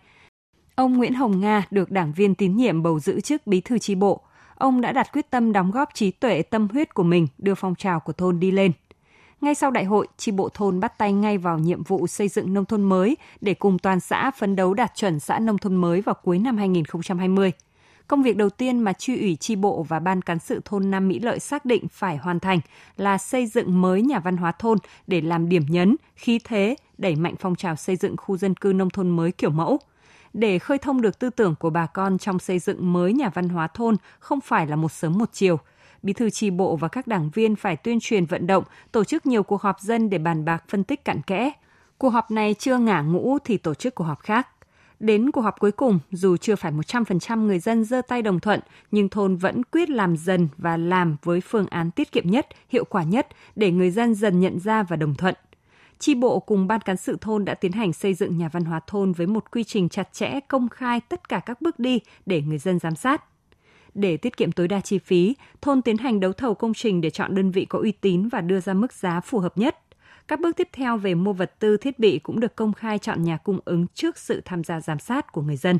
Ông 0.78 0.96
Nguyễn 0.96 1.14
Hồng 1.14 1.40
Nga 1.40 1.66
được 1.70 1.90
đảng 1.90 2.12
viên 2.12 2.34
tín 2.34 2.56
nhiệm 2.56 2.82
bầu 2.82 2.98
giữ 2.98 3.20
chức 3.20 3.46
bí 3.46 3.60
thư 3.60 3.78
tri 3.78 3.94
bộ. 3.94 4.20
Ông 4.54 4.80
đã 4.80 4.92
đặt 4.92 5.12
quyết 5.12 5.30
tâm 5.30 5.52
đóng 5.52 5.70
góp 5.70 5.88
trí 5.94 6.10
tuệ 6.10 6.42
tâm 6.42 6.68
huyết 6.72 6.94
của 6.94 7.02
mình 7.02 7.26
đưa 7.38 7.54
phong 7.54 7.74
trào 7.74 8.00
của 8.00 8.12
thôn 8.12 8.40
đi 8.40 8.50
lên. 8.50 8.72
Ngay 9.40 9.54
sau 9.54 9.70
đại 9.70 9.84
hội, 9.84 10.08
tri 10.16 10.32
bộ 10.32 10.48
thôn 10.54 10.80
bắt 10.80 10.98
tay 10.98 11.12
ngay 11.12 11.38
vào 11.38 11.58
nhiệm 11.58 11.82
vụ 11.82 12.06
xây 12.06 12.28
dựng 12.28 12.54
nông 12.54 12.64
thôn 12.64 12.82
mới 12.82 13.16
để 13.40 13.54
cùng 13.54 13.78
toàn 13.78 14.00
xã 14.00 14.30
phấn 14.30 14.56
đấu 14.56 14.74
đạt 14.74 14.92
chuẩn 14.94 15.20
xã 15.20 15.38
nông 15.38 15.58
thôn 15.58 15.76
mới 15.76 16.00
vào 16.00 16.14
cuối 16.24 16.38
năm 16.38 16.56
2020. 16.56 17.52
Công 18.06 18.22
việc 18.22 18.36
đầu 18.36 18.50
tiên 18.50 18.80
mà 18.80 18.92
tri 18.92 19.20
ủy 19.20 19.36
tri 19.36 19.56
bộ 19.56 19.82
và 19.82 19.98
ban 19.98 20.22
cán 20.22 20.38
sự 20.38 20.60
thôn 20.64 20.90
Nam 20.90 21.08
Mỹ 21.08 21.18
Lợi 21.18 21.38
xác 21.38 21.64
định 21.64 21.88
phải 21.88 22.16
hoàn 22.16 22.40
thành 22.40 22.60
là 22.96 23.18
xây 23.18 23.46
dựng 23.46 23.80
mới 23.80 24.02
nhà 24.02 24.18
văn 24.18 24.36
hóa 24.36 24.52
thôn 24.52 24.78
để 25.06 25.20
làm 25.20 25.48
điểm 25.48 25.62
nhấn, 25.68 25.96
khí 26.16 26.40
thế, 26.44 26.76
đẩy 26.98 27.16
mạnh 27.16 27.34
phong 27.40 27.54
trào 27.54 27.76
xây 27.76 27.96
dựng 27.96 28.16
khu 28.16 28.36
dân 28.36 28.54
cư 28.54 28.72
nông 28.72 28.90
thôn 28.90 29.08
mới 29.08 29.32
kiểu 29.32 29.50
mẫu– 29.50 29.78
để 30.32 30.58
khơi 30.58 30.78
thông 30.78 31.00
được 31.00 31.18
tư 31.18 31.30
tưởng 31.30 31.54
của 31.54 31.70
bà 31.70 31.86
con 31.86 32.18
trong 32.18 32.38
xây 32.38 32.58
dựng 32.58 32.92
mới 32.92 33.12
nhà 33.12 33.28
văn 33.34 33.48
hóa 33.48 33.66
thôn 33.66 33.96
không 34.18 34.40
phải 34.40 34.66
là 34.66 34.76
một 34.76 34.92
sớm 34.92 35.18
một 35.18 35.28
chiều. 35.32 35.58
Bí 36.02 36.12
thư 36.12 36.30
tri 36.30 36.50
bộ 36.50 36.76
và 36.76 36.88
các 36.88 37.06
đảng 37.06 37.30
viên 37.30 37.56
phải 37.56 37.76
tuyên 37.76 37.98
truyền 38.00 38.24
vận 38.24 38.46
động, 38.46 38.64
tổ 38.92 39.04
chức 39.04 39.26
nhiều 39.26 39.42
cuộc 39.42 39.62
họp 39.62 39.80
dân 39.80 40.10
để 40.10 40.18
bàn 40.18 40.44
bạc 40.44 40.64
phân 40.68 40.84
tích 40.84 41.04
cặn 41.04 41.22
kẽ. 41.22 41.52
Cuộc 41.98 42.08
họp 42.08 42.30
này 42.30 42.54
chưa 42.54 42.78
ngả 42.78 43.00
ngũ 43.00 43.38
thì 43.44 43.56
tổ 43.56 43.74
chức 43.74 43.94
cuộc 43.94 44.04
họp 44.04 44.20
khác. 44.20 44.48
Đến 45.00 45.30
cuộc 45.30 45.40
họp 45.40 45.58
cuối 45.58 45.72
cùng, 45.72 45.98
dù 46.10 46.36
chưa 46.36 46.56
phải 46.56 46.72
100% 46.72 47.46
người 47.46 47.58
dân 47.58 47.84
dơ 47.84 48.02
tay 48.08 48.22
đồng 48.22 48.40
thuận, 48.40 48.60
nhưng 48.90 49.08
thôn 49.08 49.36
vẫn 49.36 49.62
quyết 49.64 49.90
làm 49.90 50.16
dần 50.16 50.48
và 50.56 50.76
làm 50.76 51.16
với 51.22 51.40
phương 51.40 51.66
án 51.66 51.90
tiết 51.90 52.12
kiệm 52.12 52.30
nhất, 52.30 52.46
hiệu 52.68 52.84
quả 52.84 53.02
nhất 53.02 53.26
để 53.56 53.70
người 53.70 53.90
dân 53.90 54.14
dần 54.14 54.40
nhận 54.40 54.60
ra 54.60 54.82
và 54.82 54.96
đồng 54.96 55.14
thuận. 55.14 55.34
Chi 55.98 56.14
bộ 56.14 56.40
cùng 56.40 56.66
ban 56.66 56.80
cán 56.80 56.96
sự 56.96 57.18
thôn 57.20 57.44
đã 57.44 57.54
tiến 57.54 57.72
hành 57.72 57.92
xây 57.92 58.14
dựng 58.14 58.38
nhà 58.38 58.48
văn 58.48 58.64
hóa 58.64 58.80
thôn 58.86 59.12
với 59.12 59.26
một 59.26 59.50
quy 59.50 59.64
trình 59.64 59.88
chặt 59.88 60.12
chẽ, 60.12 60.40
công 60.48 60.68
khai 60.68 61.00
tất 61.00 61.28
cả 61.28 61.40
các 61.40 61.60
bước 61.60 61.78
đi 61.78 62.00
để 62.26 62.42
người 62.42 62.58
dân 62.58 62.78
giám 62.78 62.96
sát. 62.96 63.24
Để 63.94 64.16
tiết 64.16 64.36
kiệm 64.36 64.52
tối 64.52 64.68
đa 64.68 64.80
chi 64.80 64.98
phí, 64.98 65.34
thôn 65.60 65.82
tiến 65.82 65.96
hành 65.96 66.20
đấu 66.20 66.32
thầu 66.32 66.54
công 66.54 66.74
trình 66.74 67.00
để 67.00 67.10
chọn 67.10 67.34
đơn 67.34 67.50
vị 67.50 67.64
có 67.64 67.78
uy 67.78 67.92
tín 67.92 68.28
và 68.28 68.40
đưa 68.40 68.60
ra 68.60 68.74
mức 68.74 68.92
giá 68.92 69.20
phù 69.20 69.38
hợp 69.38 69.58
nhất. 69.58 69.78
Các 70.28 70.40
bước 70.40 70.56
tiếp 70.56 70.68
theo 70.72 70.96
về 70.96 71.14
mua 71.14 71.32
vật 71.32 71.52
tư 71.58 71.76
thiết 71.76 71.98
bị 71.98 72.18
cũng 72.18 72.40
được 72.40 72.56
công 72.56 72.72
khai 72.72 72.98
chọn 72.98 73.22
nhà 73.22 73.36
cung 73.36 73.58
ứng 73.64 73.86
trước 73.94 74.18
sự 74.18 74.42
tham 74.44 74.64
gia 74.64 74.80
giám 74.80 74.98
sát 74.98 75.32
của 75.32 75.42
người 75.42 75.56
dân. 75.56 75.78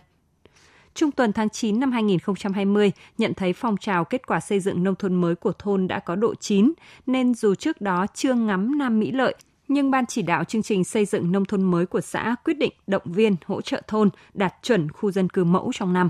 Trung 0.94 1.10
tuần 1.10 1.32
tháng 1.32 1.48
9 1.48 1.80
năm 1.80 1.92
2020 1.92 2.92
nhận 3.18 3.34
thấy 3.34 3.52
phong 3.52 3.76
trào 3.76 4.04
kết 4.04 4.26
quả 4.26 4.40
xây 4.40 4.60
dựng 4.60 4.84
nông 4.84 4.94
thôn 4.94 5.14
mới 5.14 5.34
của 5.34 5.52
thôn 5.58 5.88
đã 5.88 5.98
có 5.98 6.16
độ 6.16 6.34
chín, 6.34 6.72
nên 7.06 7.34
dù 7.34 7.54
trước 7.54 7.80
đó 7.80 8.06
chưa 8.14 8.34
ngắm 8.34 8.78
Nam 8.78 8.98
Mỹ 9.00 9.12
Lợi 9.12 9.34
nhưng 9.68 9.90
Ban 9.90 10.06
chỉ 10.06 10.22
đạo 10.22 10.44
chương 10.44 10.62
trình 10.62 10.84
xây 10.84 11.04
dựng 11.04 11.32
nông 11.32 11.44
thôn 11.44 11.62
mới 11.62 11.86
của 11.86 12.00
xã 12.00 12.36
quyết 12.44 12.58
định 12.58 12.72
động 12.86 13.02
viên 13.04 13.36
hỗ 13.46 13.60
trợ 13.60 13.82
thôn 13.86 14.10
đạt 14.34 14.54
chuẩn 14.62 14.92
khu 14.92 15.10
dân 15.10 15.28
cư 15.28 15.44
mẫu 15.44 15.70
trong 15.74 15.92
năm. 15.92 16.08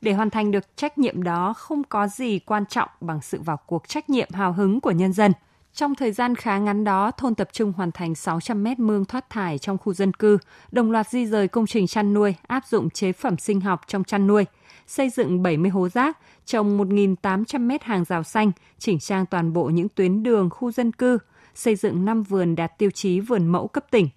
Để 0.00 0.12
hoàn 0.12 0.30
thành 0.30 0.50
được 0.50 0.76
trách 0.76 0.98
nhiệm 0.98 1.22
đó 1.22 1.52
không 1.52 1.84
có 1.84 2.08
gì 2.08 2.38
quan 2.38 2.66
trọng 2.66 2.88
bằng 3.00 3.20
sự 3.22 3.40
vào 3.40 3.56
cuộc 3.66 3.88
trách 3.88 4.10
nhiệm 4.10 4.28
hào 4.32 4.52
hứng 4.52 4.80
của 4.80 4.90
nhân 4.90 5.12
dân. 5.12 5.32
Trong 5.74 5.94
thời 5.94 6.12
gian 6.12 6.34
khá 6.34 6.58
ngắn 6.58 6.84
đó, 6.84 7.10
thôn 7.10 7.34
tập 7.34 7.48
trung 7.52 7.72
hoàn 7.76 7.92
thành 7.92 8.14
600 8.14 8.64
mét 8.64 8.78
mương 8.78 9.04
thoát 9.04 9.30
thải 9.30 9.58
trong 9.58 9.78
khu 9.78 9.94
dân 9.94 10.12
cư, 10.12 10.38
đồng 10.72 10.90
loạt 10.90 11.08
di 11.08 11.26
rời 11.26 11.48
công 11.48 11.66
trình 11.66 11.86
chăn 11.86 12.14
nuôi, 12.14 12.34
áp 12.46 12.66
dụng 12.66 12.90
chế 12.90 13.12
phẩm 13.12 13.38
sinh 13.38 13.60
học 13.60 13.80
trong 13.86 14.04
chăn 14.04 14.26
nuôi, 14.26 14.44
xây 14.86 15.10
dựng 15.10 15.42
70 15.42 15.70
hố 15.70 15.88
rác, 15.88 16.18
trồng 16.46 16.78
1.800 16.78 17.60
mét 17.60 17.82
hàng 17.82 18.04
rào 18.04 18.22
xanh, 18.22 18.52
chỉnh 18.78 18.98
trang 18.98 19.26
toàn 19.26 19.52
bộ 19.52 19.64
những 19.64 19.88
tuyến 19.88 20.22
đường, 20.22 20.50
khu 20.50 20.72
dân 20.72 20.92
cư, 20.92 21.18
xây 21.58 21.76
dựng 21.76 22.04
5 22.04 22.22
vườn 22.22 22.56
đạt 22.56 22.78
tiêu 22.78 22.90
chí 22.90 23.20
vườn 23.20 23.46
mẫu 23.46 23.68
cấp 23.68 23.84
tỉnh. 23.90 24.08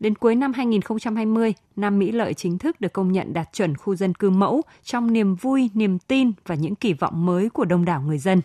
Đến 0.00 0.14
cuối 0.14 0.34
năm 0.34 0.52
2020, 0.52 1.54
Nam 1.76 1.98
Mỹ 1.98 2.12
Lợi 2.12 2.34
chính 2.34 2.58
thức 2.58 2.80
được 2.80 2.92
công 2.92 3.12
nhận 3.12 3.32
đạt 3.32 3.52
chuẩn 3.52 3.76
khu 3.76 3.94
dân 3.94 4.14
cư 4.14 4.30
mẫu 4.30 4.62
trong 4.84 5.12
niềm 5.12 5.34
vui, 5.34 5.70
niềm 5.74 5.98
tin 5.98 6.32
và 6.46 6.54
những 6.54 6.74
kỳ 6.74 6.92
vọng 6.92 7.26
mới 7.26 7.50
của 7.50 7.64
đông 7.64 7.84
đảo 7.84 8.00
người 8.00 8.18
dân. 8.18 8.40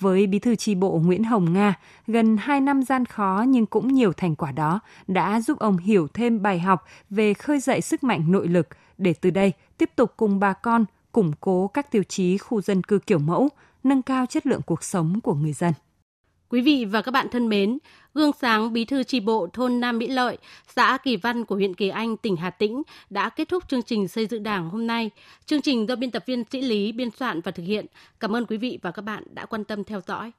Với 0.00 0.26
bí 0.26 0.38
thư 0.38 0.56
tri 0.56 0.74
bộ 0.74 1.00
Nguyễn 1.04 1.24
Hồng 1.24 1.52
Nga, 1.52 1.74
gần 2.06 2.36
2 2.36 2.60
năm 2.60 2.82
gian 2.82 3.04
khó 3.04 3.44
nhưng 3.48 3.66
cũng 3.66 3.88
nhiều 3.88 4.12
thành 4.12 4.36
quả 4.36 4.52
đó 4.52 4.80
đã 5.06 5.40
giúp 5.40 5.58
ông 5.58 5.76
hiểu 5.76 6.08
thêm 6.14 6.42
bài 6.42 6.60
học 6.60 6.84
về 7.10 7.34
khơi 7.34 7.60
dậy 7.60 7.80
sức 7.80 8.04
mạnh 8.04 8.32
nội 8.32 8.48
lực 8.48 8.68
để 8.98 9.12
từ 9.12 9.30
đây 9.30 9.52
tiếp 9.78 9.90
tục 9.96 10.12
cùng 10.16 10.40
bà 10.40 10.52
con 10.52 10.84
củng 11.12 11.32
cố 11.40 11.68
các 11.68 11.90
tiêu 11.90 12.02
chí 12.02 12.38
khu 12.38 12.60
dân 12.60 12.82
cư 12.82 12.98
kiểu 12.98 13.18
mẫu, 13.18 13.48
nâng 13.84 14.02
cao 14.02 14.26
chất 14.26 14.46
lượng 14.46 14.62
cuộc 14.66 14.84
sống 14.84 15.20
của 15.20 15.34
người 15.34 15.52
dân. 15.52 15.72
Quý 16.50 16.60
vị 16.60 16.84
và 16.84 17.02
các 17.02 17.10
bạn 17.10 17.28
thân 17.30 17.48
mến, 17.48 17.78
gương 18.14 18.30
sáng 18.40 18.72
bí 18.72 18.84
thư 18.84 19.02
tri 19.02 19.20
bộ 19.20 19.48
thôn 19.52 19.80
Nam 19.80 19.98
Mỹ 19.98 20.08
Lợi, 20.08 20.38
xã 20.76 20.98
Kỳ 21.02 21.16
Văn 21.16 21.44
của 21.44 21.54
huyện 21.54 21.74
Kỳ 21.74 21.88
Anh, 21.88 22.16
tỉnh 22.16 22.36
Hà 22.36 22.50
Tĩnh 22.50 22.82
đã 23.10 23.28
kết 23.28 23.48
thúc 23.48 23.68
chương 23.68 23.82
trình 23.82 24.08
xây 24.08 24.26
dựng 24.26 24.42
đảng 24.42 24.70
hôm 24.70 24.86
nay. 24.86 25.10
Chương 25.46 25.62
trình 25.62 25.88
do 25.88 25.96
biên 25.96 26.10
tập 26.10 26.22
viên 26.26 26.44
Sĩ 26.50 26.62
Lý 26.62 26.92
biên 26.92 27.10
soạn 27.10 27.40
và 27.40 27.52
thực 27.52 27.62
hiện. 27.62 27.86
Cảm 28.20 28.36
ơn 28.36 28.46
quý 28.46 28.56
vị 28.56 28.78
và 28.82 28.90
các 28.90 29.02
bạn 29.02 29.24
đã 29.34 29.46
quan 29.46 29.64
tâm 29.64 29.84
theo 29.84 30.00
dõi. 30.06 30.32